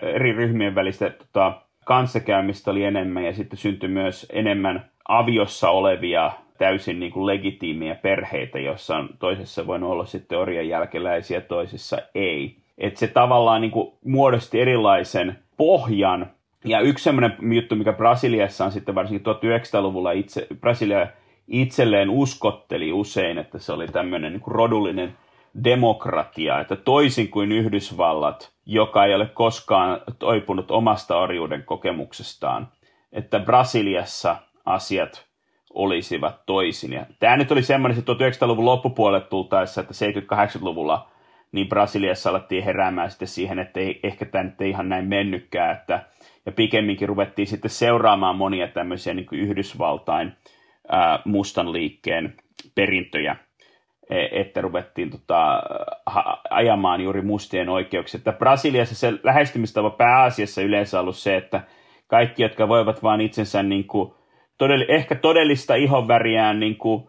[0.00, 7.00] eri ryhmien välistä tota, kanssakäymistä oli enemmän ja sitten syntyi myös enemmän aviossa olevia täysin
[7.00, 12.65] niin kuin legitiimiä perheitä, jossa on toisessa voinut olla sitten orjan jälkeläisiä, toisessa ei.
[12.78, 16.30] Että se tavallaan niin kuin muodosti erilaisen pohjan.
[16.64, 21.06] Ja yksi semmoinen juttu, mikä Brasiliassa on sitten varsinkin 1900-luvulla itse, Brasilia
[21.48, 25.16] itselleen uskotteli usein, että se oli tämmöinen niin kuin rodullinen
[25.64, 32.68] demokratia, että toisin kuin Yhdysvallat, joka ei ole koskaan toipunut omasta orjuuden kokemuksestaan,
[33.12, 35.26] että Brasiliassa asiat
[35.74, 36.92] olisivat toisin.
[36.92, 39.94] Ja tämä nyt oli semmoinen, että 1900-luvun loppupuolelle tultaessa, että
[40.36, 41.08] 70-80-luvulla
[41.52, 45.76] niin Brasiliassa alettiin heräämään sitten siihen, että ei, ehkä tämä nyt ei ihan näin mennytkään,
[45.76, 46.02] että,
[46.46, 50.32] ja pikemminkin ruvettiin sitten seuraamaan monia tämmöisiä niin kuin Yhdysvaltain
[50.88, 52.34] ää, mustan liikkeen
[52.74, 53.36] perintöjä,
[54.10, 55.62] e, että ruvettiin tota,
[56.50, 58.18] ajamaan juuri mustien oikeuksia.
[58.18, 61.62] Että Brasiliassa se lähestymistapa pääasiassa yleensä ollut se, että
[62.06, 64.14] kaikki, jotka voivat vain itsensä niin kuin,
[64.58, 67.08] todell, ehkä todellista ihonväriään niin kuin,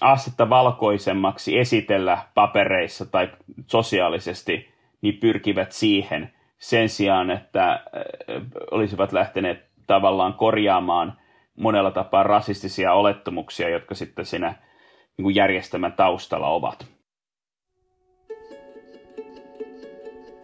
[0.00, 3.28] astetta valkoisemmaksi esitellä papereissa tai
[3.66, 4.68] sosiaalisesti,
[5.00, 7.84] niin pyrkivät siihen sen sijaan, että
[8.70, 11.18] olisivat lähteneet tavallaan korjaamaan
[11.56, 14.54] monella tapaa rasistisia olettamuksia, jotka sitten siinä
[15.16, 16.86] niin järjestelmän taustalla ovat.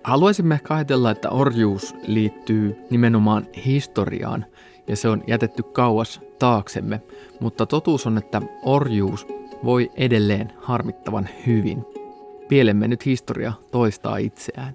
[0.05, 4.47] Haluaisimme ehkä ajatella, että orjuus liittyy nimenomaan historiaan
[4.91, 7.03] ja se on jätetty kauas taaksemme,
[7.41, 9.27] mutta totuus on, että orjuus
[9.65, 11.87] voi edelleen harmittavan hyvin.
[12.49, 14.75] Pielemme nyt historia toistaa itseään.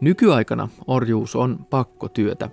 [0.00, 2.50] Nykyaikana orjuus on pakkotyötä.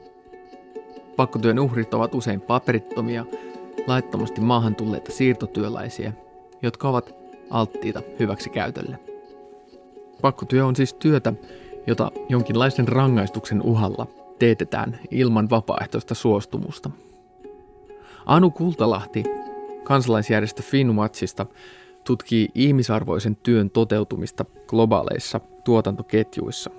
[1.15, 3.26] Pakkotyön uhrit ovat usein paperittomia,
[3.88, 6.13] laittomasti maahan tulleita siirtotyöläisiä,
[6.62, 7.15] jotka ovat
[7.50, 9.00] alttiita hyväksi käytölle.
[10.22, 11.34] Pakkotyö on siis työtä,
[11.88, 14.08] jota jonkinlaisen rangaistuksen uhalla
[14.39, 16.89] teetetään ilman vapaaehtoista suostumusta.
[18.25, 19.23] Anu Kultalahti
[19.84, 21.45] kansalaisjärjestö Finwatchista
[22.04, 26.69] tutkii ihmisarvoisen työn toteutumista globaaleissa tuotantoketjuissa.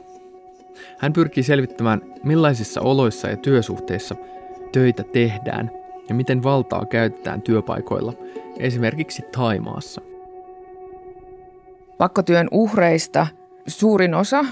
[0.99, 4.15] Hän pyrkii selvittämään, millaisissa oloissa ja työsuhteissa
[4.73, 5.71] töitä tehdään
[6.09, 8.13] ja miten valtaa käytetään työpaikoilla,
[8.59, 10.01] esimerkiksi Taimaassa.
[11.99, 13.27] Pakkotyön uhreista
[13.67, 14.45] suurin osa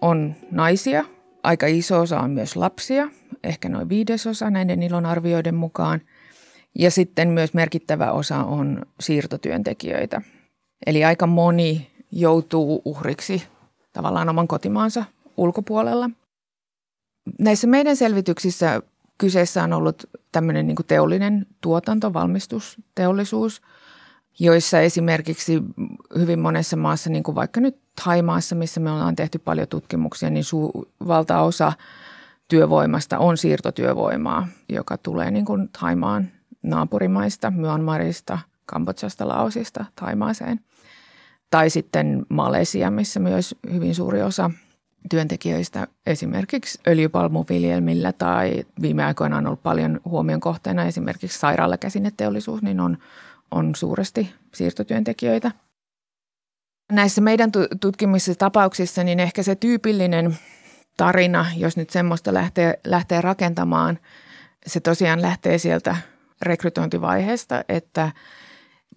[0.00, 1.04] on naisia,
[1.46, 3.08] aika iso osa on myös lapsia,
[3.44, 6.00] ehkä noin viidesosa näiden ilon arvioiden mukaan–
[6.78, 10.22] ja sitten myös merkittävä osa on siirtotyöntekijöitä.
[10.86, 13.42] Eli aika moni joutuu uhriksi
[13.92, 15.04] tavallaan oman kotimaansa
[15.36, 16.10] ulkopuolella.
[17.38, 18.82] Näissä meidän selvityksissä
[19.18, 23.62] kyseessä on ollut tämmöinen niin teollinen tuotanto, valmistusteollisuus,
[24.38, 25.62] joissa esimerkiksi
[26.18, 30.44] hyvin monessa maassa, niin kuin vaikka nyt Haimaassa, missä me ollaan tehty paljon tutkimuksia, niin
[30.44, 31.72] su- valtaosa
[32.48, 36.28] työvoimasta on siirtotyövoimaa, joka tulee niin kuin Haimaan
[36.62, 40.60] naapurimaista, Myanmarista, Kambodsasta, Laosista, Taimaaseen.
[41.50, 44.50] Tai sitten Malesia, missä myös hyvin suuri osa
[45.10, 52.98] työntekijöistä esimerkiksi öljypalmuviljelmillä tai viime aikoina on ollut paljon huomion kohteena esimerkiksi sairaalakäsineteollisuus, niin on,
[53.50, 55.50] on suuresti siirtotyöntekijöitä.
[56.92, 60.38] Näissä meidän tutkimisissa tapauksissa niin ehkä se tyypillinen
[60.96, 63.98] tarina, jos nyt semmoista lähtee, lähtee rakentamaan,
[64.66, 65.96] se tosiaan lähtee sieltä
[66.42, 68.12] rekrytointivaiheesta, että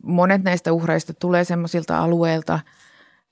[0.04, 2.60] monet näistä uhreista tulee sellaisilta alueilta,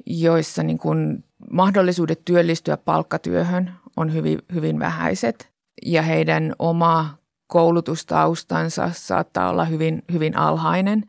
[0.05, 5.51] joissa niin kuin mahdollisuudet työllistyä palkkatyöhön on hyvin, hyvin vähäiset
[5.86, 11.03] ja heidän oma koulutustaustansa saattaa olla hyvin, hyvin alhainen.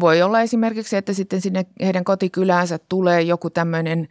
[0.00, 4.08] Voi olla esimerkiksi, että sitten sinne heidän kotikyläänsä tulee joku tämmöinen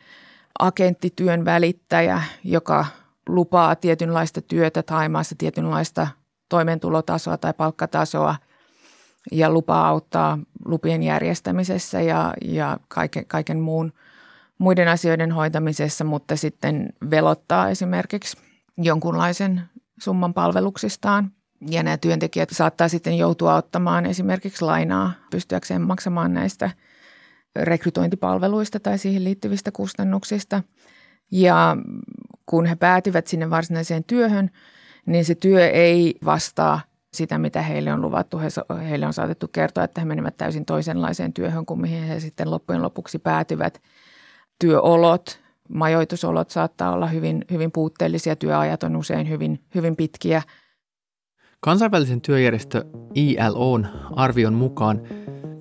[0.59, 2.85] agenttityön välittäjä, joka
[3.29, 6.07] lupaa tietynlaista työtä Taimaassa, tietynlaista
[6.49, 8.35] toimeentulotasoa tai palkkatasoa
[9.31, 13.93] ja lupaa auttaa lupien järjestämisessä ja, ja kaiken, kaiken muun,
[14.57, 18.37] muiden asioiden hoitamisessa, mutta sitten velottaa esimerkiksi
[18.77, 19.61] jonkunlaisen
[19.99, 21.31] summan palveluksistaan.
[21.69, 26.71] Ja nämä työntekijät saattaa sitten joutua ottamaan esimerkiksi lainaa pystyäkseen maksamaan näistä
[27.55, 30.63] rekrytointipalveluista tai siihen liittyvistä kustannuksista.
[31.31, 31.77] Ja
[32.45, 34.49] kun he päätyvät sinne varsinaiseen työhön,
[35.05, 36.81] niin se työ ei vastaa
[37.13, 38.39] sitä, mitä heille on luvattu.
[38.39, 38.47] He,
[38.89, 42.81] heille on saatettu kertoa, että he menevät täysin toisenlaiseen työhön kuin mihin he sitten loppujen
[42.81, 43.81] lopuksi päätyvät.
[44.59, 45.39] Työolot,
[45.69, 50.41] majoitusolot saattaa olla hyvin, hyvin puutteellisia, työajat on usein hyvin, hyvin pitkiä.
[51.63, 52.85] Kansainvälisen työjärjestö
[53.15, 55.01] ILOn arvion mukaan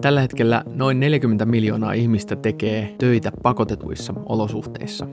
[0.00, 5.06] tällä hetkellä noin 40 miljoonaa ihmistä tekee töitä pakotetuissa olosuhteissa.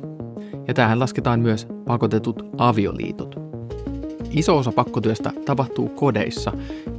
[0.68, 3.36] Ja tähän lasketaan myös pakotetut avioliitot.
[4.32, 6.52] Iso osa pakkotyöstä tapahtuu kodeissa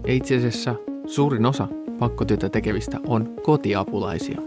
[0.06, 0.74] ja itse asiassa
[1.06, 1.68] suurin osa
[1.98, 4.40] pakkotyötä tekevistä on kotiapulaisia.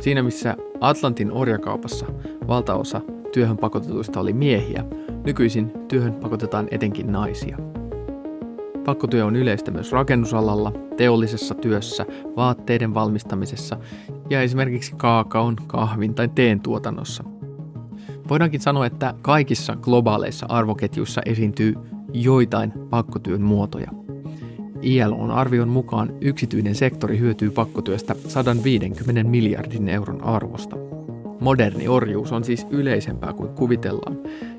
[0.00, 2.06] Siinä missä Atlantin orjakaupassa
[2.48, 3.00] valtaosa
[3.32, 4.84] työhön pakotetuista oli miehiä,
[5.24, 7.74] nykyisin työhön pakotetaan etenkin naisia.
[8.84, 12.06] Pakkotyö on yleistä myös rakennusalalla, teollisessa työssä,
[12.36, 13.76] vaatteiden valmistamisessa
[14.30, 17.24] ja esimerkiksi kaakaon, kahvin tai teen tuotannossa.
[18.28, 21.74] Voidaankin sanoa, että kaikissa globaaleissa arvoketjuissa esiintyy
[22.12, 23.90] joitain pakkotyön muotoja.
[24.82, 30.76] ILOn arvion mukaan yksityinen sektori hyötyy pakkotyöstä 150 miljardin euron arvosta.
[31.40, 34.18] Moderni orjuus on siis yleisempää kuin kuvitellaan,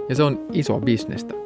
[0.10, 1.45] ja se on iso bisnestä.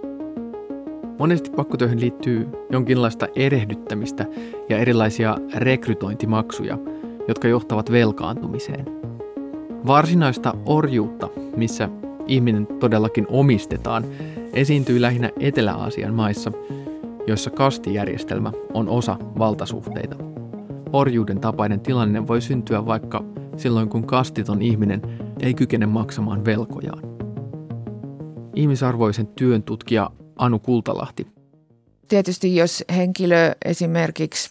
[1.19, 4.25] Monesti pakkotyöhön liittyy jonkinlaista erehdyttämistä
[4.69, 6.77] ja erilaisia rekrytointimaksuja,
[7.27, 8.85] jotka johtavat velkaantumiseen.
[9.87, 11.89] Varsinaista orjuutta, missä
[12.27, 14.05] ihminen todellakin omistetaan,
[14.53, 16.51] esiintyy lähinnä Etelä-Aasian maissa,
[17.27, 20.15] joissa kastijärjestelmä on osa valtasuhteita.
[20.93, 23.23] Orjuuden tapainen tilanne voi syntyä vaikka
[23.57, 25.01] silloin, kun kastiton ihminen
[25.39, 27.03] ei kykene maksamaan velkojaan.
[28.55, 31.27] Ihmisarvoisen työn tutkija Anu Kultalahti.
[32.07, 34.49] Tietysti jos henkilö esimerkiksi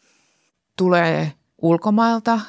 [0.76, 1.32] tulee
[1.62, 2.41] ulkomailta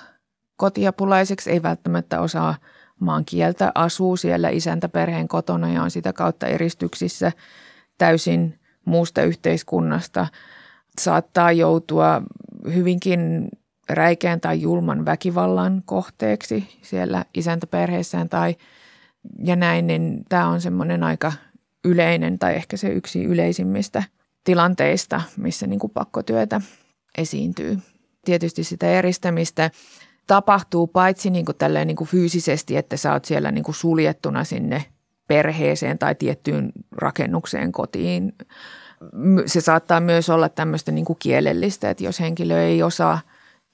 [0.56, 2.56] kotiapulaiseksi, ei välttämättä osaa
[3.00, 7.32] maan kieltä, asuu siellä isäntäperheen kotona ja on sitä kautta eristyksissä
[7.98, 10.28] täysin muusta yhteiskunnasta,
[11.00, 12.22] saattaa joutua
[12.74, 13.50] hyvinkin
[13.90, 18.56] räikeän tai julman väkivallan kohteeksi siellä isäntäperheessään tai
[19.44, 21.34] ja näin, niin tämä on semmoinen aika
[21.86, 24.03] yleinen tai ehkä se yksi yleisimmistä
[24.43, 26.61] tilanteista, missä niin kuin pakkotyötä
[27.17, 27.80] esiintyy.
[28.25, 29.71] Tietysti sitä eristämistä
[30.27, 34.86] tapahtuu paitsi niin kuin niin kuin fyysisesti, että sä oot siellä niin kuin suljettuna sinne
[35.27, 38.36] perheeseen tai tiettyyn rakennukseen kotiin.
[39.45, 43.19] Se saattaa myös olla tämmöistä niin kuin kielellistä, että jos henkilö ei osaa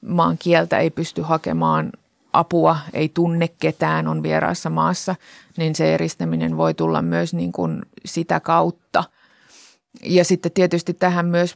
[0.01, 1.91] maan kieltä, ei pysty hakemaan
[2.39, 5.15] apua, ei tunne ketään, on vieraassa maassa,
[5.57, 9.03] niin se eristäminen voi tulla myös niin kuin sitä kautta–
[10.03, 11.55] ja sitten tietysti tähän myös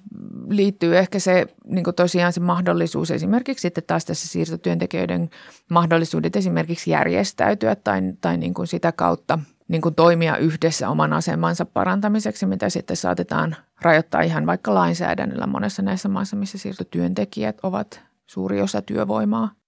[0.50, 5.30] liittyy ehkä se niin tosiaan se mahdollisuus esimerkiksi sitten taas tässä siirtotyöntekijöiden
[5.70, 11.66] mahdollisuudet esimerkiksi järjestäytyä tai, tai niin kuin sitä kautta niin kuin toimia yhdessä oman asemansa
[11.66, 18.62] parantamiseksi, mitä sitten saatetaan rajoittaa ihan vaikka lainsäädännöllä monessa näissä maissa, missä siirtotyöntekijät ovat suuri
[18.62, 19.59] osa työvoimaa.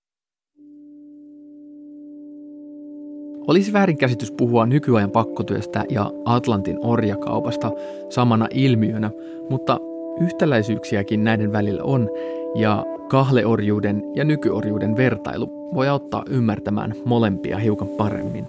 [3.47, 7.71] Olisi väärinkäsitys puhua nykyajan pakkotyöstä ja Atlantin orjakaupasta
[8.09, 9.11] samana ilmiönä,
[9.49, 9.79] mutta
[10.21, 12.09] yhtäläisyyksiäkin näiden välillä on,
[12.55, 18.45] ja kahleorjuuden ja nykyorjuuden vertailu voi auttaa ymmärtämään molempia hiukan paremmin.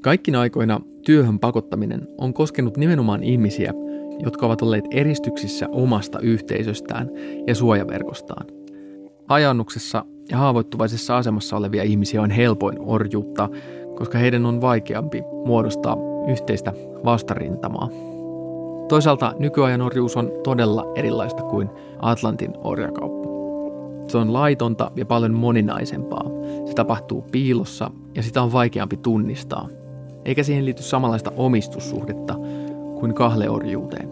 [0.00, 3.74] Kaikkina aikoina työhön pakottaminen on koskenut nimenomaan ihmisiä,
[4.18, 7.10] jotka ovat olleet eristyksissä omasta yhteisöstään
[7.46, 8.46] ja suojaverkostaan.
[9.26, 13.48] Hajannuksessa ja haavoittuvaisessa asemassa olevia ihmisiä on helpoin orjuutta,
[14.02, 15.96] koska heidän on vaikeampi muodostaa
[16.28, 16.72] yhteistä
[17.04, 17.88] vastarintamaa.
[18.88, 23.28] Toisaalta nykyajan orjuus on todella erilaista kuin Atlantin orjakauppa.
[24.08, 26.24] Se on laitonta ja paljon moninaisempaa.
[26.64, 29.68] Se tapahtuu piilossa ja sitä on vaikeampi tunnistaa.
[30.24, 32.34] Eikä siihen liity samanlaista omistussuhdetta
[33.00, 34.08] kuin kahleorjuuteen.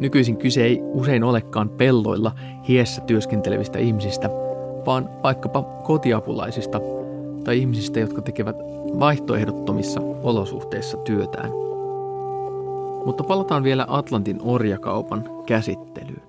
[0.00, 2.32] Nykyisin kyse ei usein olekaan pelloilla
[2.68, 4.30] hiessä työskentelevistä ihmisistä,
[4.86, 6.80] vaan vaikkapa kotiapulaisista
[7.46, 8.56] tai ihmisistä, jotka tekevät
[8.98, 11.50] vaihtoehdottomissa olosuhteissa työtään.
[13.04, 16.22] Mutta palataan vielä Atlantin orjakaupan käsittelyyn.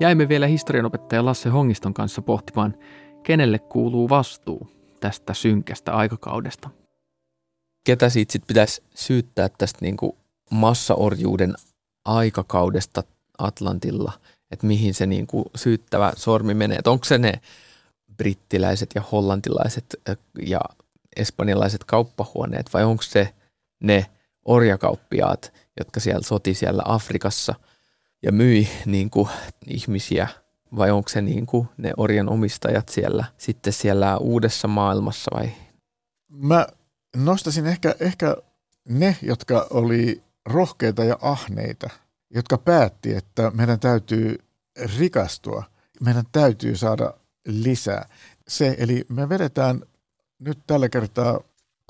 [0.00, 2.74] Jäimme vielä historianopettaja Lasse Hongiston kanssa pohtimaan,
[3.22, 4.68] kenelle kuuluu vastuu
[5.00, 6.70] tästä synkästä aikakaudesta.
[7.84, 10.12] Ketä siitä sitten pitäisi syyttää tästä niin kuin
[10.50, 11.54] massaorjuuden
[12.04, 13.02] aikakaudesta
[13.38, 14.12] Atlantilla,
[14.50, 16.78] että mihin se niin kuin syyttävä sormi menee.
[16.86, 17.32] Onko se ne
[18.18, 19.96] brittiläiset ja hollantilaiset
[20.46, 20.60] ja
[21.16, 23.34] espanjalaiset kauppahuoneet vai onko se
[23.80, 24.06] ne
[24.44, 27.54] orjakauppiaat, jotka siellä soti siellä Afrikassa
[28.22, 29.28] ja myi niin kuin,
[29.66, 30.28] ihmisiä
[30.76, 35.50] vai onko se niin kuin ne orjan omistajat siellä sitten siellä uudessa maailmassa vai?
[36.28, 36.66] Mä
[37.16, 38.36] nostasin ehkä, ehkä
[38.88, 41.90] ne, jotka oli rohkeita ja ahneita,
[42.30, 44.38] jotka päätti, että meidän täytyy
[44.98, 45.64] rikastua,
[46.00, 47.14] meidän täytyy saada
[47.48, 48.08] lisää.
[48.48, 49.82] Se, eli me vedetään
[50.38, 51.40] nyt tällä kertaa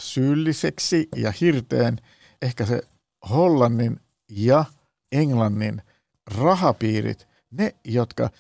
[0.02, 1.96] syylliseksi ja hirteen
[2.42, 2.82] ehkä se
[3.30, 4.64] Hollannin ja
[5.12, 5.82] Englannin
[6.26, 8.30] rahapiirit, ne, jotka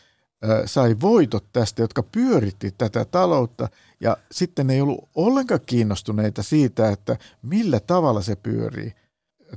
[0.66, 3.68] sai voitot tästä, jotka pyöritti tätä taloutta
[4.00, 8.92] ja sitten ne ei ollut ollenkaan kiinnostuneita siitä, että millä tavalla se pyörii.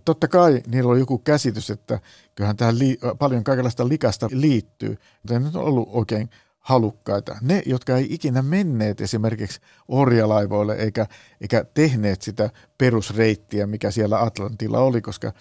[0.05, 1.99] Totta kai niillä on joku käsitys, että
[2.36, 6.30] kyllähän tähän li- paljon kaikenlaista likasta liittyy, mutta ne on ollut oikein
[6.62, 7.38] halukkaita.
[7.41, 11.05] Ne, jotka ei ikinä menneet esimerkiksi orjalaivoille eikä,
[11.41, 15.34] eikä tehneet sitä perusreittiä, mikä siellä Atlantilla oli, koska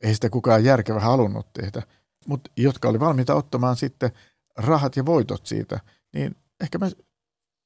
[0.00, 1.82] ei sitä kukaan järkevä halunnut tehdä,
[2.26, 4.10] mutta jotka oli valmiita ottamaan sitten
[4.56, 5.80] rahat ja voitot siitä,
[6.12, 6.90] niin ehkä me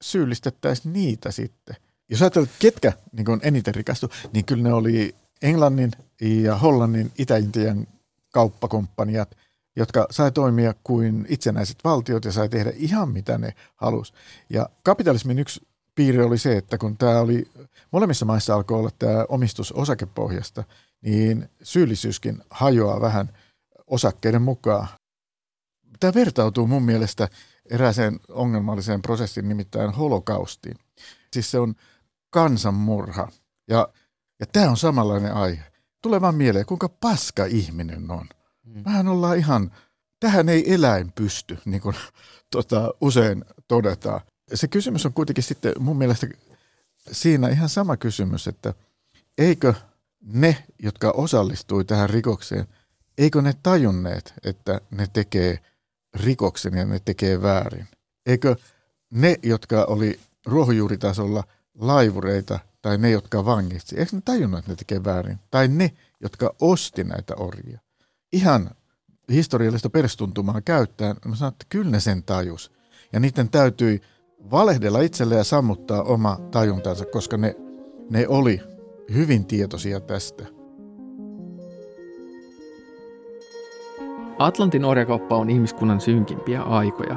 [0.03, 1.77] syyllistettäisiin niitä sitten.
[2.09, 5.91] Jos ajatellaan, ketkä niin eniten rikastu, niin kyllä ne oli Englannin
[6.21, 7.87] ja Hollannin Itä-Intian
[8.33, 9.37] kauppakomppaniat,
[9.77, 14.12] jotka sai toimia kuin itsenäiset valtiot ja sai tehdä ihan mitä ne halusi.
[14.51, 17.51] Ja kapitalismin yksi piirre oli se, että kun tämä oli,
[17.93, 20.64] molemmissa maissa alkoi olla tämä omistus osakepohjasta,
[21.03, 23.33] niin syyllisyyskin hajoaa vähän
[23.87, 24.89] osakkeiden mukaan.
[26.01, 27.29] Tämä vertautuu mun mielestä
[27.70, 30.77] erääseen ongelmalliseen prosessiin, nimittäin holokaustiin.
[31.33, 31.74] Siis se on
[32.31, 33.29] kansanmurha.
[33.68, 33.89] Ja,
[34.41, 35.62] ja tämä on samanlainen aihe.
[36.03, 38.29] Tulee vaan mieleen, kuinka paska ihminen on.
[38.67, 39.09] Mm.
[39.09, 39.71] Ollaan ihan,
[40.21, 41.97] tähän ei eläin pysty, niin kuin
[42.51, 44.21] tota, usein todetaan.
[44.55, 46.27] Se kysymys on kuitenkin sitten mun mielestä
[47.12, 48.75] siinä ihan sama kysymys, että
[49.39, 49.75] eikö
[50.23, 52.67] ne, jotka osallistui tähän rikokseen,
[53.19, 55.59] eikö ne tajunneet, että ne tekee
[56.14, 57.89] rikoksen ja ne tekee väärin?
[58.27, 58.57] Eikö
[59.11, 61.45] ne, jotka oli ruohonjuuritasolla
[61.75, 65.39] laivureita tai ne, jotka vangitsi, eikö ne tajunnut, että ne tekee väärin?
[65.51, 67.81] Tai ne, jotka osti näitä orjia?
[68.33, 68.70] Ihan
[69.33, 72.72] historiallista perstuntumaa käyttäen, mä sanon, että kyllä ne sen tajus.
[73.12, 74.01] Ja niiden täytyi
[74.51, 77.57] valehdella itselle ja sammuttaa oma tajuntansa, koska ne,
[78.11, 78.61] ne oli
[79.14, 80.45] hyvin tietoisia tästä.
[84.39, 87.16] Atlantin orjakauppa on ihmiskunnan synkimpiä aikoja.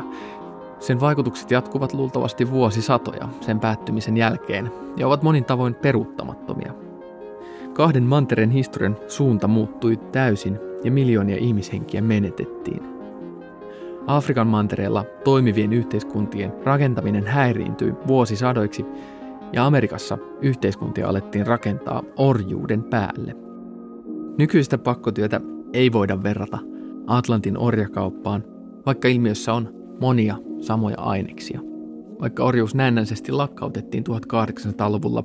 [0.79, 6.73] Sen vaikutukset jatkuvat luultavasti vuosisatoja sen päättymisen jälkeen ja ovat monin tavoin peruuttamattomia.
[7.73, 12.83] Kahden mantereen historian suunta muuttui täysin ja miljoonia ihmishenkiä menetettiin.
[14.07, 18.85] Afrikan mantereella toimivien yhteiskuntien rakentaminen häiriintyi vuosisadoiksi
[19.53, 23.35] ja Amerikassa yhteiskuntia alettiin rakentaa orjuuden päälle.
[24.37, 25.41] Nykyistä pakkotyötä
[25.73, 26.57] ei voida verrata
[27.07, 28.43] Atlantin orjakauppaan,
[28.85, 31.59] vaikka ilmiössä on monia samoja aineksia.
[32.21, 35.23] Vaikka orjuus näennäisesti lakkautettiin 1800-luvulla,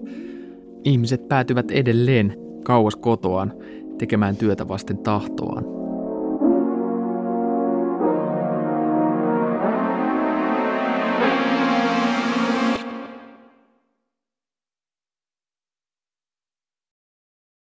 [0.84, 3.52] ihmiset päätyvät edelleen kauas kotoaan
[3.98, 5.83] tekemään työtä vasten tahtoaan.